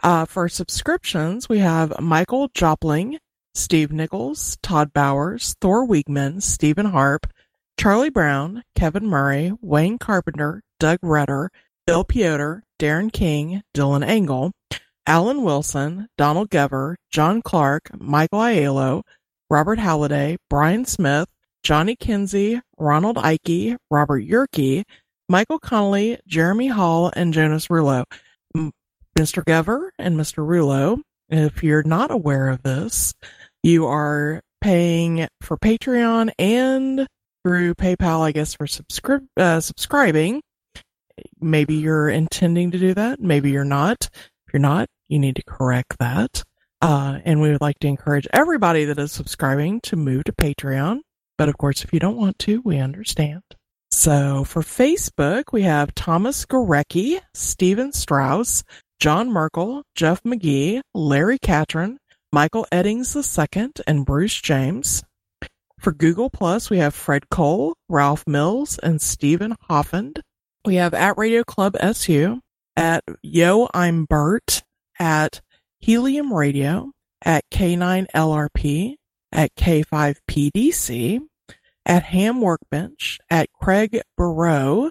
Uh, 0.00 0.24
for 0.24 0.48
subscriptions, 0.48 1.48
we 1.48 1.58
have 1.58 2.00
Michael 2.00 2.48
Jopling, 2.50 3.18
Steve 3.54 3.90
Nichols, 3.90 4.56
Todd 4.62 4.92
Bowers, 4.92 5.56
Thor 5.60 5.86
Wiegman, 5.86 6.40
Stephen 6.40 6.86
Harp, 6.86 7.26
Charlie 7.76 8.10
Brown, 8.10 8.62
Kevin 8.76 9.06
Murray, 9.06 9.52
Wayne 9.60 9.98
Carpenter, 9.98 10.62
Doug 10.78 11.00
Redder, 11.02 11.50
Bill 11.84 12.04
Piotr, 12.04 12.60
Darren 12.78 13.12
King, 13.12 13.62
Dylan 13.74 14.06
Engel, 14.06 14.52
Alan 15.08 15.42
Wilson, 15.42 16.06
Donald 16.18 16.50
Gever, 16.50 16.96
John 17.10 17.40
Clark, 17.40 17.98
Michael 17.98 18.40
Aiello, 18.40 19.02
Robert 19.48 19.78
Halliday, 19.78 20.36
Brian 20.50 20.84
Smith, 20.84 21.26
Johnny 21.62 21.96
Kinsey, 21.96 22.60
Ronald 22.76 23.16
Ike, 23.16 23.78
Robert 23.90 24.22
Yerke, 24.22 24.84
Michael 25.26 25.58
Connolly, 25.58 26.18
Jeremy 26.26 26.66
Hall, 26.66 27.10
and 27.16 27.32
Jonas 27.32 27.68
Rulo. 27.68 28.04
Mr. 28.54 29.42
Gever 29.42 29.88
and 29.98 30.18
Mr. 30.18 30.46
Rulo, 30.46 31.00
if 31.30 31.62
you're 31.62 31.82
not 31.84 32.10
aware 32.10 32.50
of 32.50 32.62
this, 32.62 33.14
you 33.62 33.86
are 33.86 34.42
paying 34.60 35.26
for 35.40 35.56
Patreon 35.56 36.32
and 36.38 37.06
through 37.42 37.74
PayPal, 37.76 38.20
I 38.20 38.32
guess, 38.32 38.52
for 38.52 38.66
subscri- 38.66 39.26
uh, 39.38 39.60
subscribing. 39.60 40.42
Maybe 41.40 41.76
you're 41.76 42.10
intending 42.10 42.72
to 42.72 42.78
do 42.78 42.92
that. 42.92 43.20
Maybe 43.20 43.50
you're 43.50 43.64
not. 43.64 44.10
If 44.46 44.52
you're 44.52 44.60
not, 44.60 44.86
you 45.08 45.18
need 45.18 45.36
to 45.36 45.42
correct 45.42 45.96
that. 45.98 46.42
Uh, 46.80 47.18
and 47.24 47.40
we 47.40 47.50
would 47.50 47.60
like 47.60 47.78
to 47.80 47.88
encourage 47.88 48.28
everybody 48.32 48.84
that 48.84 48.98
is 48.98 49.10
subscribing 49.10 49.80
to 49.80 49.96
move 49.96 50.24
to 50.24 50.32
Patreon. 50.32 51.00
But 51.36 51.48
of 51.48 51.58
course, 51.58 51.84
if 51.84 51.92
you 51.92 52.00
don't 52.00 52.16
want 52.16 52.38
to, 52.40 52.60
we 52.62 52.78
understand. 52.78 53.42
So 53.90 54.44
for 54.44 54.62
Facebook, 54.62 55.44
we 55.52 55.62
have 55.62 55.94
Thomas 55.94 56.44
Gorecki, 56.44 57.20
Stephen 57.34 57.92
Strauss, 57.92 58.62
John 59.00 59.30
Merkel, 59.30 59.82
Jeff 59.94 60.22
McGee, 60.22 60.80
Larry 60.94 61.38
Catron, 61.38 61.98
Michael 62.32 62.66
Eddings 62.70 63.16
II, 63.16 63.72
and 63.86 64.04
Bruce 64.04 64.40
James. 64.40 65.02
For 65.78 65.92
Google 65.92 66.28
Plus, 66.28 66.70
we 66.70 66.78
have 66.78 66.94
Fred 66.94 67.30
Cole, 67.30 67.74
Ralph 67.88 68.24
Mills, 68.26 68.78
and 68.78 69.00
Stephen 69.00 69.54
Hoffend. 69.70 70.20
We 70.64 70.74
have 70.74 70.92
at 70.92 71.16
Radio 71.16 71.44
Club 71.44 71.76
SU, 71.78 72.40
at 72.76 73.04
Yo 73.22 73.68
I'm 73.72 74.04
Bert, 74.04 74.62
at 74.98 75.40
Helium 75.78 76.32
Radio, 76.32 76.92
at 77.22 77.44
K9LRP, 77.50 78.96
at 79.32 79.54
K5PDC, 79.54 81.20
at 81.86 82.02
Ham 82.04 82.40
Workbench, 82.40 83.18
at 83.30 83.48
Craig 83.52 84.00
Burrow, 84.16 84.90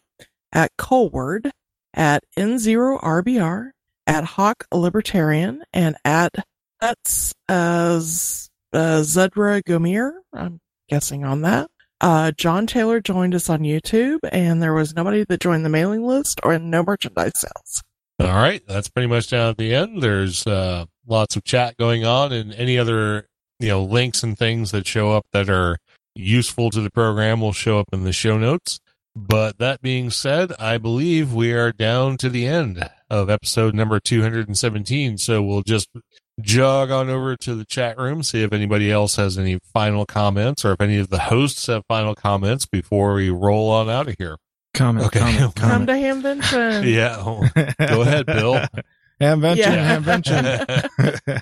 at 0.52 0.72
Colward, 0.78 1.52
at 1.94 2.24
N0RBR, 2.38 3.72
at 4.06 4.24
Hawk 4.24 4.66
Libertarian, 4.74 5.64
and 5.74 5.96
at 6.06 6.34
that's 6.80 7.34
uh, 7.50 8.00
uh, 8.74 9.02
Zedra 9.02 9.64
Gomir. 9.64 10.12
I'm 10.34 10.60
guessing 10.90 11.24
on 11.24 11.42
that. 11.42 11.70
Uh, 12.00 12.32
John 12.32 12.68
Taylor 12.68 13.02
joined 13.02 13.34
us 13.34 13.50
on 13.50 13.62
YouTube, 13.62 14.20
and 14.32 14.62
there 14.62 14.74
was 14.74 14.96
nobody 14.96 15.24
that 15.24 15.40
joined 15.42 15.66
the 15.66 15.70
mailing 15.70 16.06
list 16.06 16.40
or 16.44 16.58
no 16.60 16.84
merchandise 16.84 17.40
sales. 17.40 17.84
All 18.20 18.34
right, 18.34 18.64
that's 18.68 18.90
pretty 18.90 19.08
much 19.08 19.30
down 19.30 19.50
at 19.50 19.58
the 19.58 19.76
end. 19.76 20.02
There's 20.02 20.46
uh, 20.48 20.86
lots 21.06 21.36
of 21.36 21.44
chat 21.44 21.78
going 21.78 22.04
on, 22.04 22.32
and 22.32 22.54
any 22.54 22.78
other 22.78 23.28
you 23.60 23.70
know 23.70 23.84
links 23.84 24.24
and 24.24 24.38
things 24.38 24.72
that 24.72 24.88
show 24.88 25.12
up 25.12 25.26
that 25.34 25.50
are 25.50 25.78
useful 26.16 26.70
to 26.72 26.82
the 26.82 26.90
program 26.90 27.42
will 27.42 27.54
show 27.54 27.80
up 27.80 27.90
in 27.94 28.04
the 28.04 28.14
show 28.14 28.38
notes. 28.38 28.80
But 29.16 29.58
that 29.58 29.82
being 29.82 30.12
said, 30.12 30.54
I 30.60 30.78
believe 30.78 31.34
we 31.34 31.54
are 31.54 31.72
down 31.72 32.18
to 32.18 32.30
the 32.30 32.46
end 32.46 32.88
of 33.10 33.30
episode 33.30 33.74
number 33.74 34.00
217. 34.00 35.18
So 35.18 35.42
we'll 35.42 35.64
just 35.64 35.90
jog 36.40 36.92
on 36.92 37.10
over 37.10 37.36
to 37.38 37.56
the 37.56 37.66
chat 37.66 37.98
room, 37.98 38.22
see 38.22 38.44
if 38.44 38.54
anybody 38.54 38.92
else 38.92 39.16
has 39.16 39.38
any 39.38 39.60
final 39.74 40.06
comments 40.06 40.64
or 40.64 40.74
if 40.74 40.82
any 40.82 40.98
of 40.98 41.10
the 41.10 41.20
hosts 41.20 41.66
have 41.66 41.84
final 41.88 42.14
comments 42.14 42.68
before 42.68 43.16
we 43.16 43.30
roll 43.30 43.72
on 43.72 43.90
out 43.90 44.08
of 44.08 44.16
here. 44.20 44.38
Comment, 44.78 45.06
Okay. 45.08 45.20
comment, 45.20 45.56
Come 45.56 45.86
comment. 45.86 45.88
to 45.90 45.94
Hamvention. 45.94 46.86
Yeah. 46.94 47.18
oh, 47.20 47.48
Go 47.88 48.02
ahead, 48.02 48.26
Bill. 48.26 48.54
Hamvention, 49.22 49.58
Yeah. 49.58 49.98
Hamvention. 50.00 51.42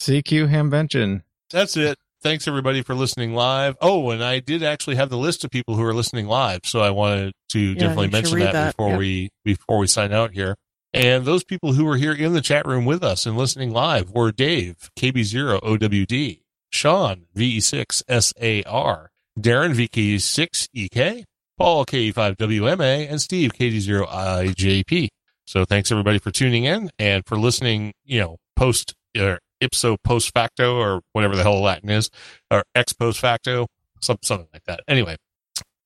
CQ 0.00 0.48
Hamvention. 0.48 1.22
That's 1.50 1.76
it. 1.76 1.98
Thanks 2.22 2.46
everybody 2.46 2.82
for 2.82 2.94
listening 2.94 3.34
live. 3.34 3.76
Oh, 3.80 4.10
and 4.10 4.22
I 4.22 4.38
did 4.38 4.62
actually 4.62 4.96
have 4.96 5.10
the 5.10 5.18
list 5.18 5.44
of 5.44 5.50
people 5.50 5.74
who 5.74 5.82
are 5.82 5.94
listening 5.94 6.26
live, 6.28 6.60
so 6.64 6.80
I 6.80 6.90
wanted 6.90 7.32
to 7.50 7.74
definitely 7.74 8.04
you 8.06 8.10
should 8.10 8.12
mention 8.12 8.36
read 8.36 8.46
that, 8.46 8.52
that, 8.52 8.76
before 8.76 8.90
yeah. 8.90 8.96
we 8.98 9.30
before 9.44 9.78
we 9.78 9.86
sign 9.88 10.12
out 10.12 10.32
here. 10.32 10.54
And 10.92 11.24
those 11.24 11.42
people 11.42 11.72
who 11.72 11.84
were 11.84 11.96
here 11.96 12.12
in 12.12 12.32
the 12.34 12.40
chat 12.42 12.66
room 12.66 12.84
with 12.84 13.02
us 13.02 13.26
and 13.26 13.36
listening 13.36 13.72
live 13.72 14.10
were 14.10 14.30
Dave, 14.30 14.90
KB0OWD, 14.98 16.42
Sean, 16.70 17.22
VE6SAR, 17.36 19.06
Darren, 19.40 19.74
VK6EK, 19.74 21.24
Paul, 21.62 21.86
KE5WMA, 21.86 23.08
and 23.08 23.20
Steve, 23.20 23.52
KD0IJP. 23.52 25.08
So 25.46 25.64
thanks 25.64 25.92
everybody 25.92 26.18
for 26.18 26.32
tuning 26.32 26.64
in 26.64 26.90
and 26.98 27.24
for 27.24 27.38
listening, 27.38 27.92
you 28.04 28.20
know, 28.20 28.38
post 28.56 28.94
or 29.16 29.38
ipso 29.60 29.96
post 30.02 30.32
facto 30.34 30.76
or 30.76 31.02
whatever 31.12 31.36
the 31.36 31.42
hell 31.42 31.60
Latin 31.60 31.88
is, 31.88 32.10
or 32.50 32.64
ex 32.74 32.92
post 32.92 33.20
facto, 33.20 33.68
some, 34.00 34.18
something 34.22 34.48
like 34.52 34.64
that. 34.64 34.80
Anyway, 34.88 35.16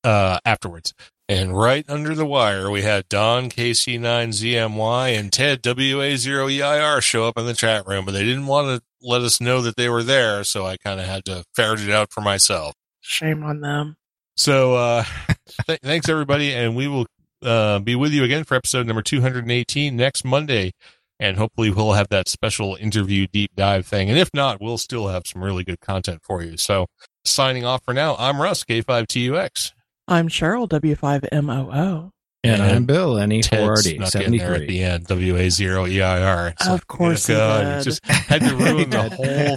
uh, 0.03 0.39
afterwards. 0.47 0.95
And 1.29 1.59
right 1.59 1.85
under 1.91 2.15
the 2.15 2.25
wire, 2.25 2.71
we 2.71 2.83
had 2.83 3.09
Don 3.11 3.51
KC9ZMY 3.51 5.19
and 5.19 5.31
Ted 5.31 5.62
WA0EIR 5.62 7.03
show 7.03 7.27
up 7.27 7.37
in 7.37 7.45
the 7.45 7.53
chat 7.53 7.87
room, 7.87 8.07
but 8.07 8.12
they 8.12 8.25
didn't 8.25 8.47
want 8.47 8.69
to 8.69 8.83
let 9.03 9.21
us 9.21 9.41
know 9.41 9.61
that 9.61 9.77
they 9.77 9.91
were 9.91 10.05
there, 10.05 10.43
so 10.43 10.65
I 10.65 10.77
kind 10.79 11.01
of 11.01 11.07
had 11.07 11.25
to 11.27 11.45
ferret 11.55 11.81
it 11.81 11.91
out 11.91 12.12
for 12.12 12.23
myself. 12.23 12.75
Shame 13.03 13.43
on 13.43 13.61
them. 13.61 13.97
So, 14.37 14.75
uh, 14.75 15.05
th- 15.66 15.80
thanks 15.82 16.09
everybody, 16.09 16.52
and 16.52 16.74
we 16.76 16.88
will 16.88 17.06
uh, 17.42 17.78
be 17.80 17.94
with 17.94 18.12
you 18.12 18.24
again 18.24 18.44
for 18.44 18.54
episode 18.54 18.87
number 18.87 19.02
218 19.02 19.96
next 19.96 20.24
Monday. 20.24 20.72
And 21.18 21.38
hopefully, 21.38 21.70
we'll 21.70 21.92
have 21.94 22.09
that 22.09 22.28
special 22.28 22.76
interview 22.76 23.26
deep 23.26 23.52
dive 23.56 23.87
thing. 23.87 24.11
And 24.11 24.18
if 24.18 24.28
not, 24.35 24.61
we'll 24.61 24.76
still 24.78 25.09
have 25.09 25.26
some 25.26 25.42
really 25.42 25.64
good 25.64 25.80
content 25.80 26.20
for 26.22 26.42
you. 26.42 26.56
So, 26.59 26.87
signing 27.24 27.64
off 27.64 27.82
for 27.85 27.94
now, 27.94 28.16
I'm 28.18 28.40
Russ, 28.40 28.64
K5TUX. 28.64 29.72
I'm 30.09 30.28
Cheryl, 30.28 30.68
W5MOO. 30.68 32.11
And 32.44 32.62
And 32.62 32.62
I'm 32.62 32.85
Bill, 32.85 33.18
E 33.18 33.40
Ted's 33.42 33.48
NE4RD, 33.48 34.09
snuck 34.11 34.24
in 34.24 34.37
there 34.37 34.54
at 34.54 34.61
73. 34.61 34.66
the 34.66 34.82
end, 34.85 35.06
WA0EIR. 35.09 36.52
It's 36.52 36.66
Of 36.66 36.72
like, 36.72 36.87
course 36.87 37.26
he 37.26 37.32
God, 37.35 37.76
did. 37.78 37.85
just 37.85 38.04
had 38.06 38.42
to 38.42 38.54
ruin 38.56 38.90
the 38.90 39.09
whole 39.09 39.56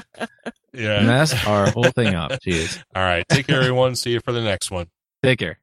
thing. 0.00 0.22
yeah. 0.80 1.02
Mess 1.02 1.46
our 1.46 1.70
whole 1.70 1.84
thing 1.84 2.14
up. 2.14 2.32
Jeez. 2.46 2.82
All 2.94 3.02
right. 3.02 3.24
Take 3.28 3.46
care, 3.46 3.60
everyone. 3.60 3.94
See 3.94 4.12
you 4.12 4.20
for 4.20 4.32
the 4.32 4.42
next 4.42 4.70
one. 4.70 4.86
Take 5.22 5.38
care. 5.38 5.58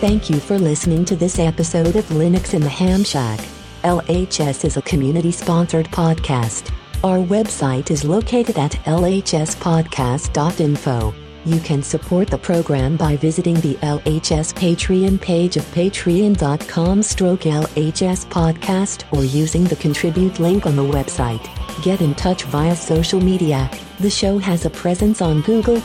Thank 0.00 0.28
you 0.28 0.38
for 0.38 0.58
listening 0.58 1.06
to 1.06 1.16
this 1.16 1.38
episode 1.38 1.96
of 1.96 2.04
Linux 2.08 2.52
in 2.52 2.60
the 2.60 2.68
Ham 2.68 3.04
Shack. 3.04 3.40
LHS 3.84 4.66
is 4.66 4.76
a 4.76 4.82
community 4.82 5.30
sponsored 5.30 5.86
podcast. 5.86 6.70
Our 7.02 7.16
website 7.18 7.90
is 7.90 8.04
located 8.04 8.58
at 8.58 8.72
lhspodcast.info. 8.72 11.14
You 11.46 11.60
can 11.60 11.82
support 11.82 12.28
the 12.28 12.38
program 12.38 12.96
by 12.96 13.16
visiting 13.16 13.56
the 13.56 13.74
LHS 13.74 14.54
Patreon 14.54 15.20
page 15.20 15.58
of 15.58 15.64
patreon.com 15.72 17.02
stroke 17.02 17.40
LHS 17.40 18.24
podcast 18.28 19.04
or 19.12 19.24
using 19.24 19.64
the 19.64 19.76
contribute 19.76 20.40
link 20.40 20.64
on 20.64 20.74
the 20.74 20.82
website. 20.82 21.46
Get 21.82 22.00
in 22.00 22.14
touch 22.14 22.44
via 22.44 22.74
social 22.74 23.20
media. 23.20 23.70
The 24.00 24.08
show 24.08 24.38
has 24.38 24.64
a 24.64 24.70
presence 24.70 25.20
on 25.20 25.42
Google 25.42 25.82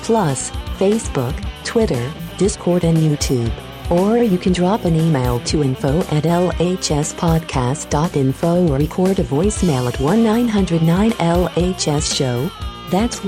Facebook, 0.77 1.35
Twitter, 1.65 2.09
Discord, 2.37 2.85
and 2.85 2.97
YouTube. 2.97 3.51
Or 3.91 4.19
you 4.19 4.37
can 4.37 4.53
drop 4.53 4.85
an 4.85 4.95
email 4.95 5.41
to 5.41 5.61
info 5.61 5.99
at 6.11 6.23
lhspodcast.info 6.23 8.69
or 8.69 8.77
record 8.77 9.19
a 9.19 9.25
voicemail 9.25 9.89
at 9.89 9.95
1-909-LHS 9.95 12.15
show. 12.15 12.49
That's 12.89 13.19